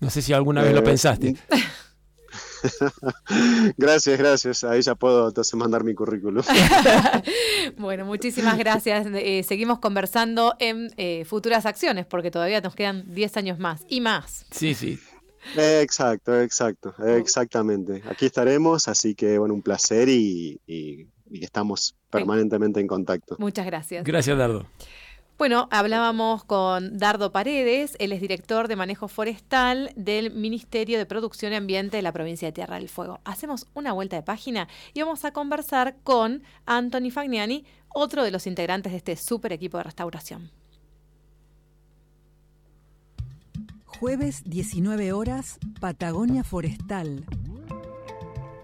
[0.00, 1.36] No sé si alguna vez lo Eh, pensaste.
[3.76, 4.64] gracias, gracias.
[4.64, 6.42] Ahí ya puedo entonces mandar mi currículum.
[7.78, 9.06] Bueno, muchísimas gracias.
[9.14, 14.00] Eh, seguimos conversando en eh, futuras acciones porque todavía nos quedan 10 años más y
[14.00, 14.44] más.
[14.50, 14.98] Sí, sí.
[15.56, 18.02] Exacto, exacto, exactamente.
[18.08, 23.36] Aquí estaremos, así que bueno, un placer y, y- y estamos permanentemente en contacto.
[23.38, 24.04] Muchas gracias.
[24.04, 24.66] Gracias, Dardo.
[25.36, 31.52] Bueno, hablábamos con Dardo Paredes, él es director de manejo forestal del Ministerio de Producción
[31.52, 33.18] y Ambiente de la provincia de Tierra del Fuego.
[33.24, 38.46] Hacemos una vuelta de página y vamos a conversar con Anthony Fagnani, otro de los
[38.46, 40.52] integrantes de este super equipo de restauración.
[43.86, 47.24] Jueves 19 horas, Patagonia Forestal.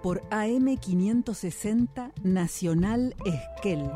[0.02, 3.90] Por AM560 Nacional Esquel.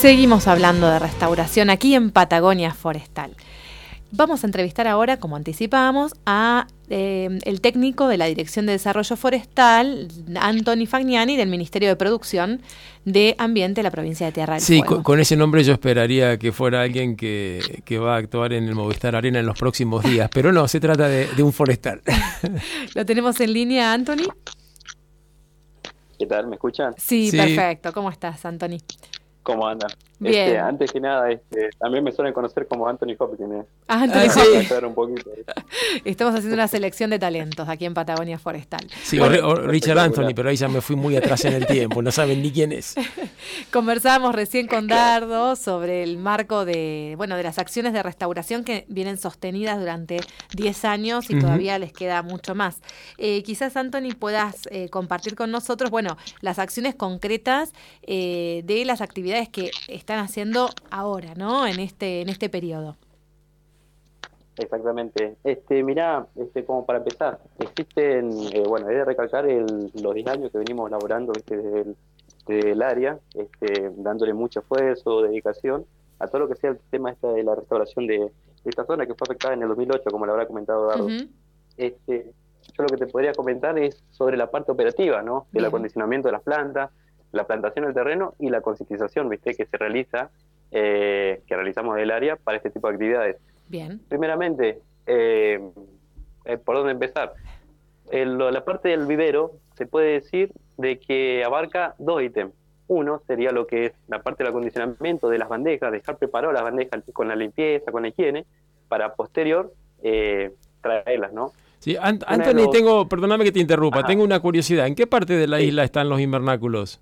[0.00, 3.34] Seguimos hablando de restauración aquí en Patagonia Forestal.
[4.16, 9.14] Vamos a entrevistar ahora, como anticipábamos, a eh, el técnico de la Dirección de Desarrollo
[9.14, 10.08] Forestal,
[10.40, 12.62] Anthony Fagnani, del Ministerio de Producción
[13.04, 14.94] de Ambiente de la provincia de Tierra del Sí, Fuego.
[14.96, 18.64] con, con ese nombre yo esperaría que fuera alguien que, que va a actuar en
[18.64, 22.00] el Movistar Arena en los próximos días, pero no, se trata de, de un forestal.
[22.94, 24.28] ¿Lo tenemos en línea, Anthony?
[26.18, 26.46] ¿Qué tal?
[26.46, 26.94] ¿Me escuchan?
[26.96, 27.36] Sí, Sí.
[27.36, 27.92] perfecto.
[27.92, 28.78] ¿Cómo estás, Anthony?
[29.42, 29.90] ¿Cómo andan?
[30.18, 30.46] Bien.
[30.48, 33.52] Este, antes que nada, este, también me suelen conocer como Anthony Hopkins.
[33.52, 33.62] ¿eh?
[33.88, 34.74] Ah, Anthony Ah, sí.
[34.84, 35.30] Un poquito.
[36.04, 38.86] Estamos haciendo una selección de talentos aquí en Patagonia Forestal.
[39.02, 41.66] Sí, o, Ri- o Richard Anthony, pero ahí ya me fui muy atrás en el
[41.66, 42.94] tiempo, no saben ni quién es.
[43.72, 48.84] Conversábamos recién con Dardo sobre el marco de, bueno, de las acciones de restauración que
[48.88, 50.18] vienen sostenidas durante
[50.54, 52.80] 10 años y todavía les queda mucho más.
[53.18, 59.00] Eh, quizás, Anthony, puedas eh, compartir con nosotros, bueno, las acciones concretas eh, de las
[59.00, 59.70] actividades que
[60.06, 61.66] están haciendo ahora, ¿no?
[61.66, 62.94] En este, en este periodo.
[64.56, 65.34] Exactamente.
[65.42, 70.28] Este, mirá, este, como para empezar, existen, eh, bueno, he de recalcar el- los 10
[70.28, 71.56] años que venimos laborando ¿viste?
[71.56, 71.96] desde, el,
[72.46, 75.84] desde el área, este, dándole mucho esfuerzo, dedicación
[76.20, 78.30] a todo lo que sea el tema esta de la restauración de, de
[78.64, 81.08] esta zona que fue afectada en el 2008, como lo habrá comentado Dardo.
[81.76, 82.32] Este,
[82.78, 85.48] yo lo que te podría comentar es sobre la parte operativa, ¿no?
[85.50, 86.90] Del acondicionamiento de las plantas,
[87.36, 89.54] la plantación del terreno y la concientización, ¿viste?
[89.54, 90.30] Que se realiza,
[90.72, 93.36] eh, que realizamos del área para este tipo de actividades.
[93.68, 94.00] Bien.
[94.08, 95.60] Primeramente, eh,
[96.44, 97.32] eh, ¿por dónde empezar?
[98.10, 102.52] El- la parte del vivero se puede decir de que abarca dos ítems.
[102.88, 106.62] Uno sería lo que es la parte del acondicionamiento de las bandejas, dejar preparado las
[106.62, 108.44] bandejas con la limpieza, con la higiene,
[108.88, 109.72] para posterior
[110.02, 111.52] eh, traerlas, ¿no?
[111.80, 114.06] Sí, Ant- Anthony, los- tengo, perdóname que te interrumpa, Ajá.
[114.06, 114.86] tengo una curiosidad.
[114.86, 115.64] ¿En qué parte de la Sí.
[115.66, 117.00] isla están los invernáculos?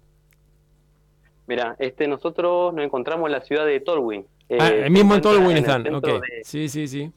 [1.47, 4.27] Mira, este, nosotros nos encontramos en la ciudad de Tolwyn.
[4.49, 6.05] eh, ah, se el mismo en Tolwyn el están, ok.
[6.07, 7.13] de- Sí, sí, sí.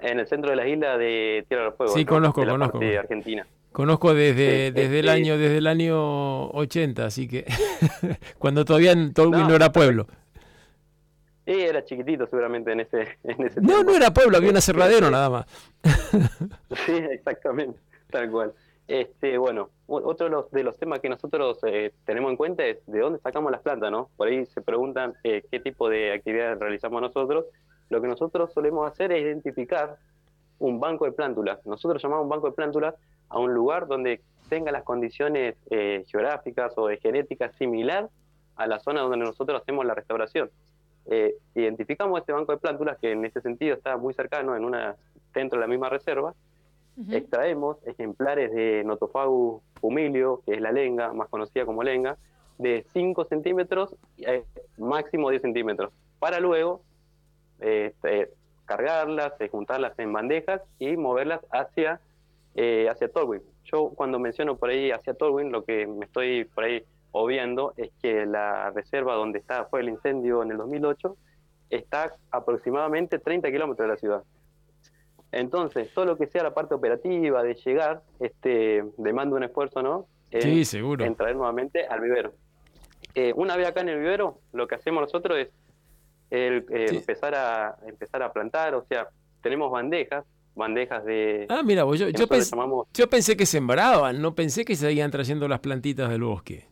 [0.00, 1.92] en el centro de la isla de Tierra del Fuego.
[1.94, 2.08] Sí, ¿no?
[2.10, 2.78] conozco, de la conozco.
[2.78, 3.46] parte argentina.
[3.72, 7.44] Conozco desde, Sí, desde el este- año desde el año 80, así que
[8.38, 10.06] cuando todavía en Tolwyn no, No, era pueblo.
[11.46, 13.90] Y era chiquitito seguramente en ese, en ese No, tiempo.
[13.90, 15.46] no era pueblo, había un aserradero nada más.
[16.86, 17.78] Sí, exactamente,
[18.10, 18.52] tal cual.
[18.88, 23.18] Este, bueno, otro de los, temas que nosotros eh, tenemos en cuenta es de dónde
[23.18, 24.08] sacamos las plantas, ¿no?
[24.16, 27.44] Por ahí se preguntan eh, qué tipo de actividades realizamos nosotros.
[27.90, 29.98] Lo que nosotros solemos hacer es identificar
[30.58, 31.64] un banco de plántulas.
[31.66, 32.94] Nosotros llamamos un banco de plántulas
[33.28, 38.08] a un lugar donde tenga las condiciones eh, geográficas o de genética similar
[38.56, 40.50] a la zona donde nosotros hacemos la restauración.
[41.54, 44.96] Identificamos este banco de plántulas que en ese sentido está muy cercano, en una
[45.32, 46.34] dentro de la misma reserva,
[47.10, 52.16] Extraemos ejemplares de Notophagus humilio, que es la lenga, más conocida como lenga,
[52.58, 54.44] de 5 centímetros, eh,
[54.78, 56.82] máximo 10 centímetros, para luego
[57.60, 58.30] eh, eh,
[58.66, 62.00] cargarlas, juntarlas en bandejas y moverlas hacia,
[62.54, 63.42] eh, hacia Tolwyn.
[63.64, 67.90] Yo cuando menciono por ahí hacia Tolwyn, lo que me estoy por ahí obviando es
[68.02, 71.16] que la reserva donde está, fue el incendio en el 2008
[71.70, 74.22] está aproximadamente 30 kilómetros de la ciudad.
[75.32, 80.06] Entonces, todo lo que sea la parte operativa de llegar, este, demanda un esfuerzo, ¿no?
[80.30, 81.04] En, Sí, seguro.
[81.04, 82.32] en traer nuevamente al vivero.
[83.14, 85.48] Eh, una vez acá en el vivero, lo que hacemos nosotros es
[86.30, 86.96] el, eh, Sí.
[86.96, 89.08] empezar a empezar a plantar, o sea,
[89.42, 90.24] tenemos bandejas,
[90.54, 94.64] bandejas de Ah, mira, vos, yo, yo, pens- llamamos yo pensé que sembraban, no pensé
[94.64, 96.66] que seguían trayendo las plantitas del bosque.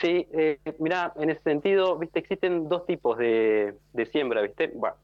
[0.00, 4.72] Sí, eh, mira, en ese sentido, viste, existen dos tipos de, de siembra, viste.
[4.74, 4.96] Bueno,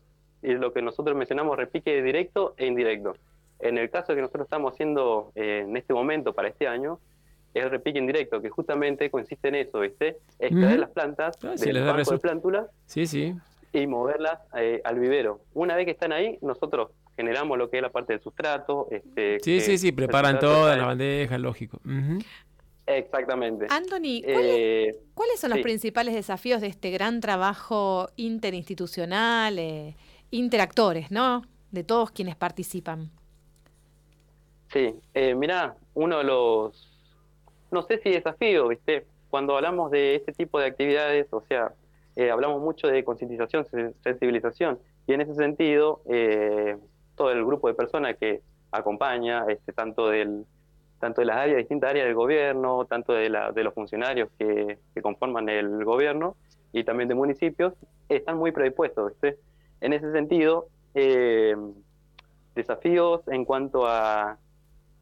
[0.42, 3.14] es lo que nosotros mencionamos repique directo e indirecto.
[3.58, 6.98] En el caso que nosotros estamos haciendo eh, en este momento para este año,
[7.52, 10.80] es el repique indirecto, que justamente consiste en eso, viste, extraer Ujú.
[10.80, 13.34] las plantas Ah, del les da banco de plántulas Sí, sí.
[13.72, 15.40] y moverlas eh, al vivero.
[15.52, 18.86] Una vez que están ahí, nosotros generamos lo que es la parte del sustrato.
[18.90, 21.80] Este, Sí, que sí, sí, preparan las en- bandejas, lógico.
[22.86, 23.66] Exactamente.
[23.68, 29.96] Anthony, ¿cuáles, Eh, cuáles son los principales desafíos de este gran trabajo interinstitucional, eh,
[30.30, 31.42] interactores, ¿no?
[31.70, 33.10] De todos quienes participan.
[34.72, 36.88] Sí, eh, mira, uno de los,
[37.70, 39.06] no sé si desafío, ¿viste?
[39.28, 41.74] Cuando hablamos de este tipo de actividades, o sea,
[42.16, 46.78] eh, hablamos mucho de concientización, sen- sensibilización, y en ese sentido, eh,
[47.16, 50.46] todo el grupo de personas que acompaña, este, tanto del
[51.00, 54.78] tanto de las áreas, distintas áreas del gobierno, tanto de, la, de los funcionarios que,
[54.94, 56.36] que conforman el gobierno
[56.72, 57.72] y también de municipios,
[58.08, 59.38] están muy predispuestos, ¿viste?
[59.80, 61.56] En ese sentido, eh,
[62.54, 64.38] desafíos en cuanto a,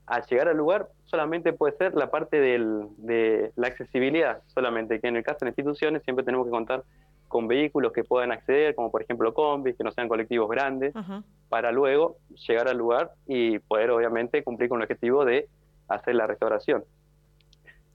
[0.06, 5.08] a llegar al lugar solamente puede ser la parte del, de la accesibilidad, solamente que
[5.08, 6.84] en el caso de instituciones siempre tenemos que contar
[7.28, 10.94] con vehículos que puedan acceder, como por ejemplo combis, que no sean colectivos grandes,
[11.48, 12.16] para luego
[12.48, 15.46] llegar al lugar y poder obviamente cumplir con el objetivo de
[15.88, 16.84] hacer la restauración.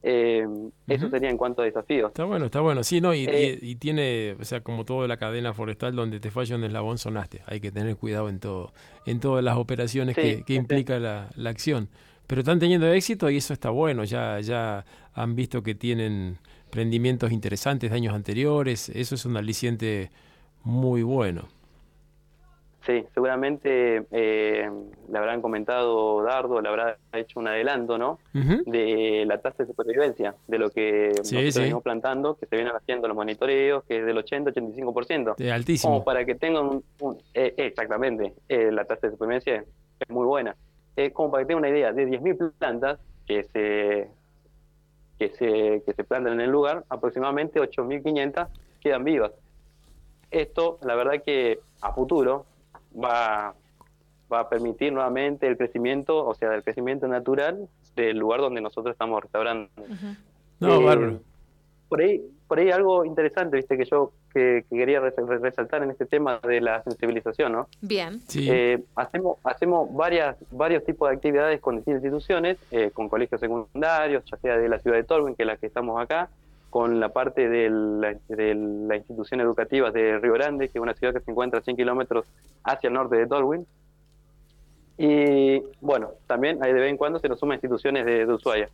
[0.05, 0.45] Eh,
[0.87, 2.09] Eso sería en cuanto a desafíos.
[2.09, 2.83] Está bueno, está bueno.
[2.83, 6.19] Sí, no, y, Eh, y- y tiene, o sea, como toda la cadena forestal, donde
[6.19, 7.41] te falla un eslabón, sonaste.
[7.47, 8.73] Hay que tener cuidado en todo,
[9.05, 11.87] en todas las operaciones Sí, que, que implica la, la acción.
[12.27, 14.03] Pero están teniendo éxito y eso está bueno.
[14.03, 16.37] Ya, ya han visto que tienen
[16.69, 18.89] prendimientos interesantes de años anteriores.
[18.89, 20.09] Eso es un aliciente
[20.63, 21.47] muy bueno.
[22.85, 24.69] Sí, seguramente eh,
[25.09, 28.19] le habrán comentado Dardo, le habrá hecho un adelanto, ¿no?
[28.33, 31.59] De la tasa de supervivencia, de lo que Sí, nosotros sí.
[31.61, 35.35] venimos plantando, que se vienen haciendo los monitoreos, que es del 80-85%.
[35.39, 35.93] Eh, altísimo.
[35.93, 39.63] Como para que tengan un, un- eh, exactamente, eh, la tasa de supervivencia es,
[40.01, 40.53] es muy buena.
[40.97, 44.09] Eh, como para que tengan una idea, de 10.000 plantas que se,
[45.17, 48.47] que, se, que se plantan en el lugar, aproximadamente 8.500
[48.81, 49.31] quedan vivas.
[50.31, 52.45] Esto, la verdad que a futuro
[53.01, 53.53] va,
[54.31, 58.93] va a permitir nuevamente el crecimiento, o sea, el crecimiento natural del lugar donde nosotros
[58.93, 59.69] estamos restaurando.
[60.59, 61.19] No, Eh, bárbaro.
[61.89, 65.91] Por ahí, por ahí algo interesante, viste, que yo que, que quería res- resaltar en
[65.91, 67.67] este tema de la sensibilización, ¿no?
[67.81, 68.19] Bien.
[68.51, 74.23] Eh, hacemos hacemos varias varios tipos de actividades con distintas instituciones, eh, con colegios secundarios,
[74.25, 76.29] ya sea de la ciudad de Tolwyn, que es la que estamos acá,
[76.73, 80.95] con la parte de la, de la institución educativa de Río Grande, que es una
[80.95, 82.25] ciudad que se encuentra a 100 kilómetros
[82.63, 83.67] hacia el norte de Tolwyn.
[84.97, 88.69] Y bueno, también de vez en cuando se nos suman instituciones de, de Ushuaia.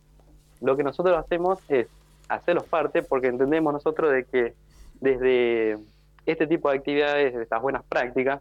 [0.62, 1.88] Lo que nosotros hacemos es
[2.26, 4.54] hacerlos parte porque entendemos nosotros de que
[5.02, 5.76] desde
[6.24, 8.40] este tipo de actividades, de estas buenas prácticas,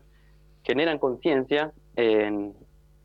[0.64, 2.54] generan conciencia en,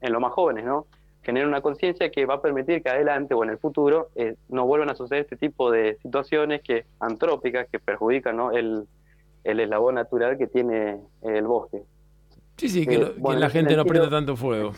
[0.00, 0.86] en los más jóvenes, ¿no?
[1.24, 4.66] Generan una conciencia que va a permitir que adelante o en el futuro eh, no
[4.66, 8.52] vuelvan a suceder este tipo de situaciones que antrópicas que perjudican ¿no?
[8.52, 8.84] el,
[9.44, 11.82] el eslabón natural que tiene el bosque.
[12.56, 14.74] Sí, sí, que, Eh, lo- que bueno, la gente no prenda tanto fuego.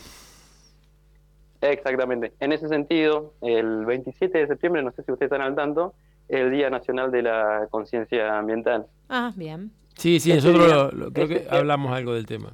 [1.60, 2.32] Exactamente.
[2.40, 5.94] En ese sentido, el 27 de septiembre, no sé si ustedes están al tanto,
[6.28, 8.86] es el Día Nacional de la Conciencia Ambiental.
[9.08, 9.72] Ah, bien.
[9.96, 12.52] Sí, sí, Ese nosotros día- lo- lo- creo que día- hablamos algo del tema.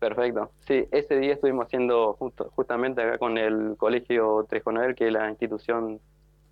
[0.00, 0.50] Perfecto.
[0.66, 5.28] Sí, ese día estuvimos haciendo justo- justamente acá con el Colegio Trejonoel, que es la
[5.30, 6.00] institución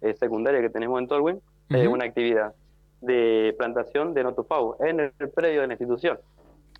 [0.03, 1.41] eh, secundaria que tenemos en Tolwyn,
[1.71, 2.55] eh, una actividad
[3.01, 6.19] de plantación de notopau en el predio de la institución.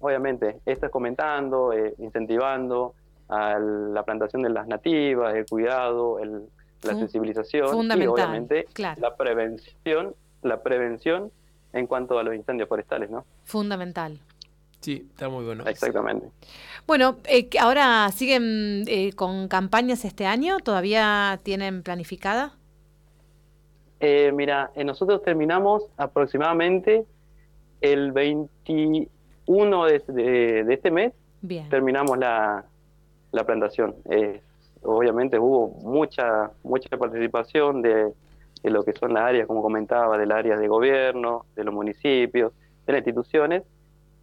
[0.01, 2.95] Obviamente, esto es comentando, eh, incentivando
[3.29, 6.45] a la plantación de las nativas, el cuidado, el-
[6.85, 7.71] la Fun- sensibilización
[8.05, 9.01] y obviamente claro.
[9.01, 11.33] la prevención, la prevención
[11.73, 13.25] en cuanto a los incendios forestales, ¿no?
[13.45, 14.19] Fundamental.
[14.81, 15.65] Sí, está muy bueno.
[15.67, 16.29] Exactamente.
[16.87, 22.55] Bueno, eh, ahora siguen eh, con campañas este año, ¿todavía tienen planificada?
[24.01, 27.05] Eh, mira, eh, nosotros terminamos aproximadamente
[27.81, 31.13] el 21 de, de- de este mes,
[31.43, 31.69] Bien.
[31.69, 32.65] terminamos la,
[33.33, 33.97] la plantación.
[34.11, 34.41] Eh,
[34.83, 38.13] obviamente hubo mucha mucha participación de,
[38.63, 41.75] de lo que son las áreas, como comentaba, de las áreas de gobierno, de los
[41.75, 42.53] municipios,
[42.87, 43.65] de las instituciones,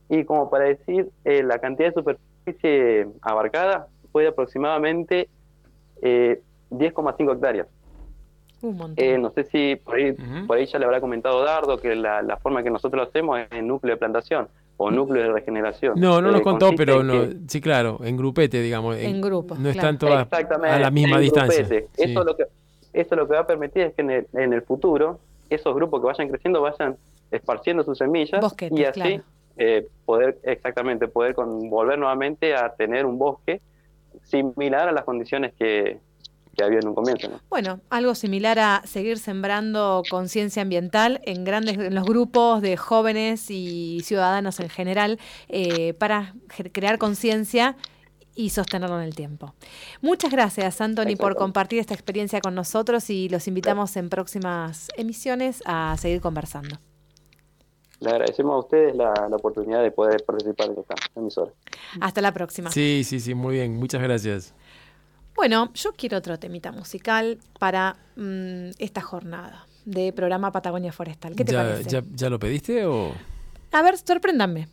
[0.10, 5.30] y como para decir, eh, la cantidad de superficie abarcada fue de aproximadamente
[6.02, 6.42] eh,
[6.72, 7.68] 10,5 hectáreas.
[8.62, 9.04] Un montón.
[9.06, 10.14] Eh, no sé si por ahí,
[10.48, 13.40] por ahí ya le habrá comentado Dardo que la, la forma que nosotros lo hacemos
[13.40, 14.48] es en núcleo de plantación
[14.78, 15.94] o núcleo de regeneración.
[16.00, 18.98] No, no Eh, nos contó, pero en no, que- sí, claro, en grupete, digamos.
[18.98, 19.78] En grupos, No claro.
[19.80, 21.66] están todas Exactamente, a la misma en distancia.
[21.66, 21.76] Sí.
[21.98, 22.46] Eso, lo que,
[22.94, 26.02] eso lo que va a permitir es que en el, en el futuro esos grupos
[26.02, 26.96] que vayan creciendo vayan
[27.32, 28.42] esparciendo sus semillas
[28.72, 29.24] y así claro.
[29.58, 33.62] Eh, poder, exactamente, poder con, volver nuevamente a tener un bosque
[34.24, 36.00] similar a las condiciones que,
[36.56, 37.30] que había en un comienzo.
[37.30, 37.40] ¿no?
[37.50, 43.50] Bueno, algo similar a seguir sembrando conciencia ambiental en grandes en los grupos de jóvenes
[43.50, 46.34] y ciudadanos en general eh, para
[46.72, 47.76] crear conciencia
[48.36, 49.54] y sostenerlo en el tiempo.
[50.02, 55.64] Muchas gracias, Anthony, por compartir esta experiencia con nosotros y los invitamos en próximas emisiones
[55.66, 56.78] a seguir conversando.
[58.02, 61.52] Le agradecemos a ustedes la, la oportunidad de poder participar en esta emisora.
[62.02, 62.70] Hasta la próxima.
[62.72, 63.76] Sí, sí, sí, muy bien.
[63.78, 64.54] Muchas gracias.
[65.36, 71.36] Bueno, yo quiero otro temita musical para mm, esta jornada de programa Patagonia Forestal.
[71.36, 71.90] ¿Qué te ya, parece?
[71.90, 73.14] ya, ¿Ya lo pediste o...?
[73.72, 74.68] A ver, sorpréndanme.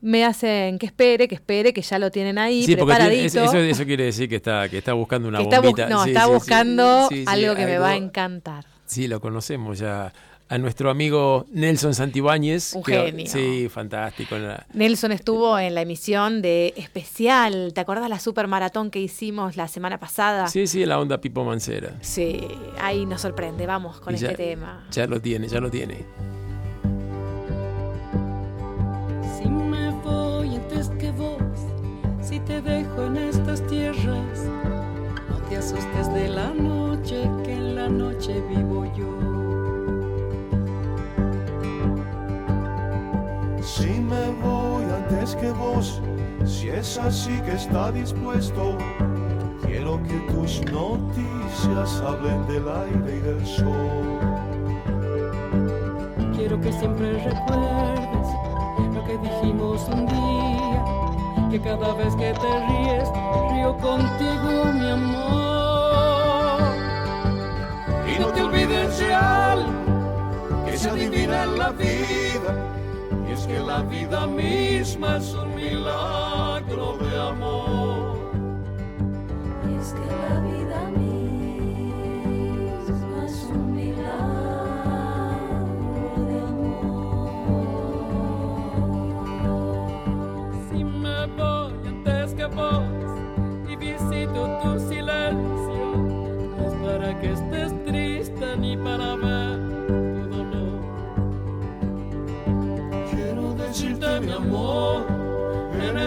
[0.00, 3.42] Me hacen que espere, que espere, que ya lo tienen ahí Sí, tiene- preparadito.
[3.64, 5.88] eso, quiere decir que está, que está buscando una que está bus- bombita.
[5.88, 8.66] no, Sí, está sí, buscando Sí, sí, algo que me va a encantar.
[8.86, 10.12] Sí, lo conocemos ya.
[10.48, 12.74] A nuestro amigo Nelson Santibáñez.
[12.74, 13.26] Un que- genio.
[13.26, 14.36] Sí, fantástico.
[14.74, 17.72] Nelson estuvo en la emisión de especial.
[17.74, 20.46] ¿Te acordás la super maratón que hicimos la semana pasada?
[20.48, 21.96] Sí, sí, la onda Pipo Mancera.
[22.02, 22.46] Sí,
[22.78, 23.66] ahí nos sorprende.
[23.66, 24.86] Vamos con este tema.
[24.92, 26.04] Ya lo tiene, ya lo tiene.
[45.24, 46.02] Antes que vos,
[46.44, 48.76] si es así que está dispuesto,
[49.64, 54.18] quiero que tus noticias hablen del aire y del sol.
[56.36, 58.28] Quiero que siempre recuerdes
[58.92, 60.84] lo que dijimos un día,
[61.50, 63.08] que cada vez que te ríes,
[63.54, 66.60] río contigo, mi amor.
[68.14, 69.72] Y no te olvides de algo
[70.66, 72.83] que se adivina en la vida,
[73.34, 78.16] es que la vida misma es un milagro de amor.
[79.80, 80.40] Es que la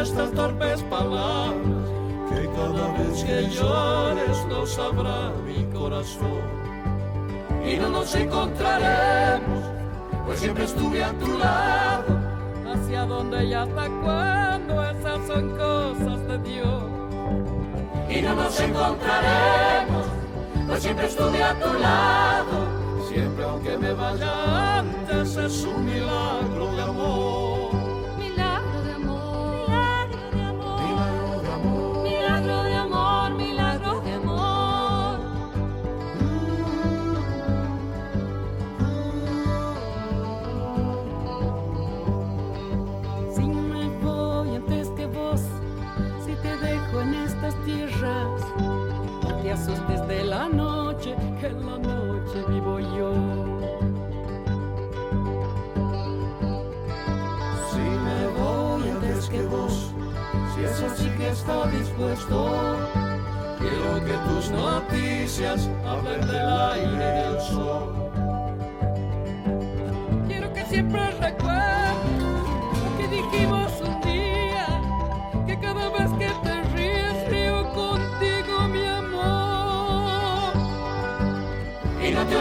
[0.02, 1.56] estas torpes palabras
[2.30, 6.42] que cada vez que llores lo sabrá mi corazón.
[7.66, 9.64] Y no nos encontraremos
[10.26, 12.06] pues siempre estuve a tu lado.
[12.72, 16.84] Hacia dónde y hasta cuándo esas son cosas de Dios.
[18.10, 20.06] y no nos encontraremos
[20.68, 23.08] pues siempre estuve a tu lado.
[23.10, 27.47] Siempre aunque me vaya antes es un milagro de amor
[49.24, 53.14] no te asustes de la noche, que en la noche vivo yo.
[57.72, 59.94] Si me voy antes que vos,
[60.56, 62.78] si es así que está dispuesto,
[63.60, 67.94] quiero que tus noticias hablen del aire y del sol.
[70.28, 71.07] Quiero que siempre
[82.30, 82.36] te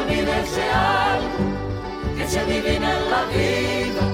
[2.16, 4.04] que se adivina en la vida,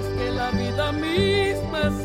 [0.00, 1.95] Es que la vida misma es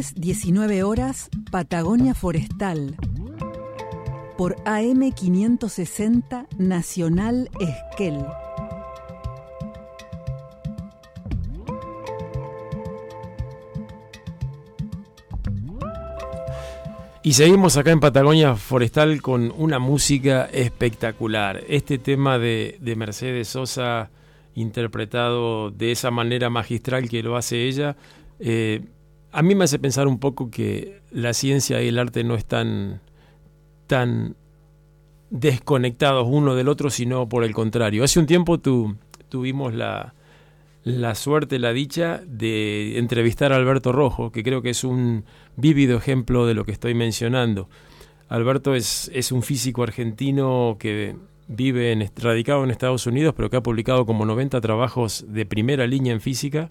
[0.00, 2.96] Jueves 19 horas, Patagonia Forestal.
[4.38, 8.24] Por AM560 Nacional Esquel.
[17.22, 21.62] Y seguimos acá en Patagonia Forestal con una música espectacular.
[21.68, 24.08] Este tema de, de Mercedes Sosa,
[24.54, 27.96] interpretado de esa manera magistral que lo hace ella,
[28.38, 28.80] eh,
[29.32, 33.00] a mí me hace pensar un poco que la ciencia y el arte no están
[33.86, 34.36] tan
[35.30, 38.04] desconectados uno del otro, sino por el contrario.
[38.04, 38.96] Hace un tiempo tu,
[39.28, 40.14] tuvimos la,
[40.82, 45.24] la suerte, la dicha de entrevistar a Alberto Rojo, que creo que es un
[45.56, 47.68] vívido ejemplo de lo que estoy mencionando.
[48.28, 51.16] Alberto es, es un físico argentino que
[51.48, 55.86] vive en, radicado en Estados Unidos, pero que ha publicado como 90 trabajos de primera
[55.86, 56.70] línea en física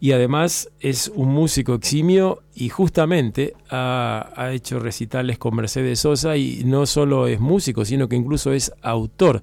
[0.00, 6.36] y además es un músico eximio y justamente ha, ha, hecho recitales con Mercedes Sosa
[6.36, 9.42] y no solo es músico, sino que incluso es autor.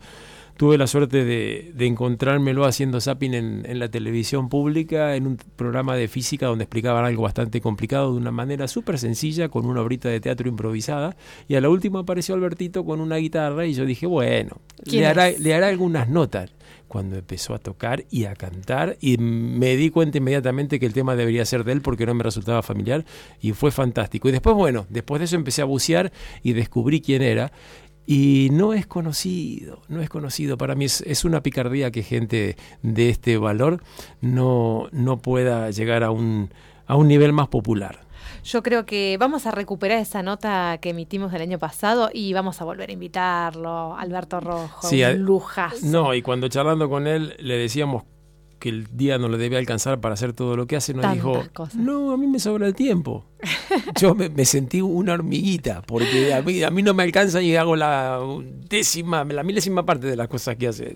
[0.57, 5.37] Tuve la suerte de, de encontrármelo haciendo zapping en, en, la televisión pública, en un
[5.55, 9.81] programa de física donde explicaban algo bastante complicado de una manera súper sencilla, con una
[9.81, 11.15] obrita de teatro improvisada.
[11.47, 15.29] Y a la última apareció Albertito con una guitarra y yo dije, bueno, le hará,
[15.31, 16.51] le hará algunas notas
[16.93, 21.15] cuando empezó a tocar y a cantar y me di cuenta inmediatamente que el tema
[21.15, 23.03] debería ser de él porque no me resultaba familiar
[23.41, 24.29] y fue fantástico.
[24.29, 26.11] Y después, bueno, después de eso empecé a bucear
[26.43, 27.51] y descubrí quién era
[28.05, 30.57] y no es conocido, no es conocido.
[30.57, 33.83] Para mí es, es, una picardía que gente de este valor
[34.21, 36.49] no, no pueda llegar a un,
[36.85, 37.99] a un nivel más popular.
[38.43, 42.61] Yo creo que vamos a recuperar esa nota que emitimos el año pasado y vamos
[42.61, 45.85] a volver a invitarlo, Alberto Rojo, sí, un lujazo.
[45.85, 48.03] No, y cuando charlando con él le decíamos
[48.63, 51.43] que el día no le debe alcanzar para hacer todo lo que hace, Tantas dijo,
[51.51, 51.75] cosas.
[51.75, 53.25] no, a mí me sobra el tiempo.
[53.99, 57.57] Yo me, me, sentí una hormiguita, porque a mí, a mí no me alcanza y
[57.57, 58.21] hago la
[58.69, 60.95] décima, la milésima parte de las cosas que hace.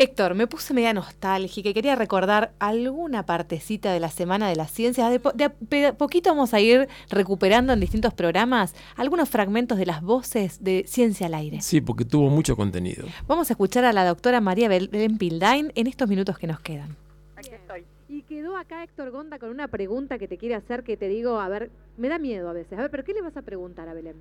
[0.00, 4.70] Héctor, me puse media nostálgica y quería recordar alguna partecita de la Semana de las
[4.70, 5.10] Ciencias.
[5.10, 9.86] De, po de, de poquito vamos a ir recuperando en distintos programas algunos fragmentos de
[9.86, 11.60] las voces de Ciencia al Aire.
[11.62, 13.08] Sí, porque tuvo mucho contenido.
[13.26, 16.94] Vamos a escuchar a la doctora María Belén Pildain en estos minutos que nos quedan.
[17.34, 17.84] Aquí estoy.
[18.08, 21.40] Y quedó acá Héctor Gonda con una pregunta que te quiere hacer que te digo,
[21.40, 22.78] a ver, me da miedo a veces.
[22.78, 24.14] A ver, pero ¿qué le vas a preguntar a Belén?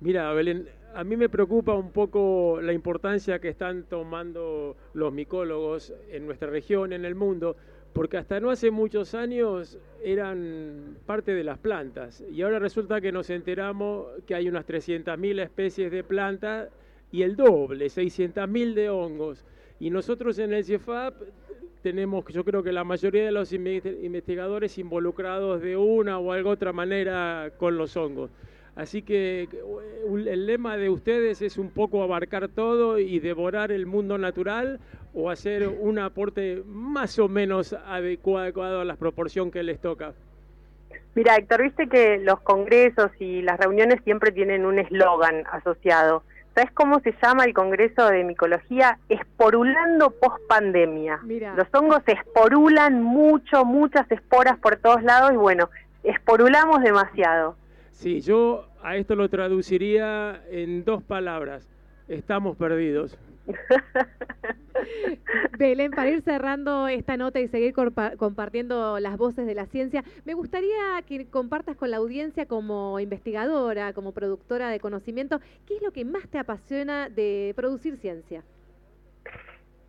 [0.00, 5.92] Mira, Belén, a mí me preocupa un poco la importancia que están tomando los micólogos
[6.10, 7.56] en nuestra región, en el mundo,
[7.92, 13.10] porque hasta no hace muchos años eran parte de las plantas y ahora resulta que
[13.10, 16.68] nos enteramos que hay unas 300.000 especies de plantas
[17.10, 19.44] y el doble, 600.000 de hongos.
[19.80, 21.14] Y nosotros en el CIEFAP
[21.82, 26.72] tenemos, yo creo que la mayoría de los investigadores involucrados de una o alguna otra
[26.72, 28.30] manera con los hongos.
[28.78, 29.48] Así que
[30.08, 34.78] el lema de ustedes es un poco abarcar todo y devorar el mundo natural
[35.12, 40.12] o hacer un aporte más o menos adecuado a la proporción que les toca.
[41.16, 46.22] Mira, Héctor, viste que los congresos y las reuniones siempre tienen un eslogan asociado.
[46.54, 49.00] ¿Sabes cómo se llama el Congreso de Micología?
[49.08, 51.18] Esporulando post pandemia.
[51.56, 55.68] Los hongos esporulan mucho, muchas esporas por todos lados y bueno,
[56.04, 57.56] esporulamos demasiado.
[57.98, 61.68] Sí, yo a esto lo traduciría en dos palabras.
[62.06, 63.18] Estamos perdidos.
[65.58, 70.34] Belén, para ir cerrando esta nota y seguir compartiendo las voces de la ciencia, me
[70.34, 75.90] gustaría que compartas con la audiencia como investigadora, como productora de conocimiento, ¿qué es lo
[75.90, 78.44] que más te apasiona de producir ciencia?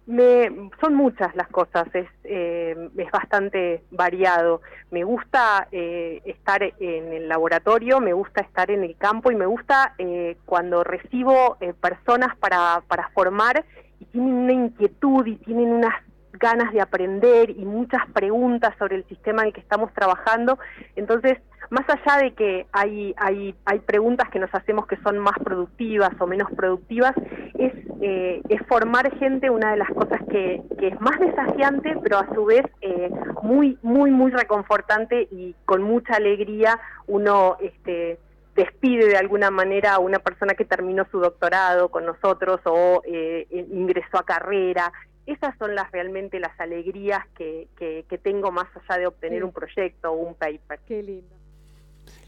[0.09, 4.59] Me, son muchas las cosas, es, eh, es bastante variado.
[4.89, 9.45] Me gusta eh, estar en el laboratorio, me gusta estar en el campo y me
[9.45, 13.63] gusta eh, cuando recibo eh, personas para, para formar
[13.99, 15.93] y tienen una inquietud y tienen unas
[16.33, 20.59] ganas de aprender y muchas preguntas sobre el sistema en el que estamos trabajando.
[20.95, 21.37] Entonces,
[21.69, 26.11] más allá de que hay, hay, hay preguntas que nos hacemos que son más productivas
[26.19, 27.13] o menos productivas,
[27.55, 32.17] es, eh, es formar gente una de las cosas que, que, es más desafiante, pero
[32.17, 33.11] a su vez eh,
[33.43, 38.17] muy, muy, muy reconfortante y con mucha alegría uno este,
[38.55, 43.47] despide de alguna manera a una persona que terminó su doctorado con nosotros o eh,
[43.71, 44.91] ingresó a carrera
[45.31, 49.43] esas son las realmente las alegrías que, que, que tengo más allá de obtener sí.
[49.43, 50.79] un proyecto o un paper.
[50.87, 51.39] Qué lindo.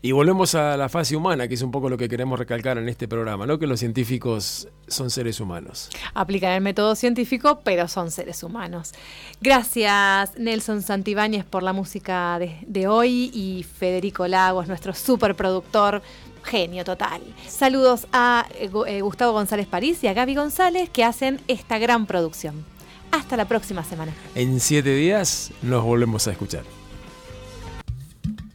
[0.03, 2.89] Y volvemos a la fase humana, que es un poco lo que queremos recalcar en
[2.89, 3.59] este programa, ¿no?
[3.59, 5.91] Que los científicos son seres humanos.
[6.15, 8.93] Aplican el método científico, pero son seres humanos.
[9.41, 16.01] Gracias, Nelson Santibáñez, por la música de, de hoy y Federico Lagos, nuestro superproductor
[16.43, 17.21] genio total.
[17.47, 22.65] Saludos a eh, Gustavo González París y a Gaby González que hacen esta gran producción.
[23.11, 24.13] Hasta la próxima semana.
[24.35, 26.63] En siete días nos volvemos a escuchar.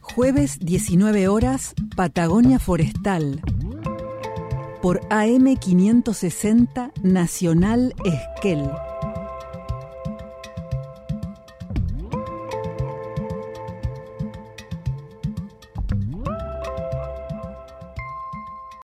[0.01, 3.41] Jueves 19 horas, Patagonia Forestal.
[4.81, 8.69] Por AM560 Nacional Esquel.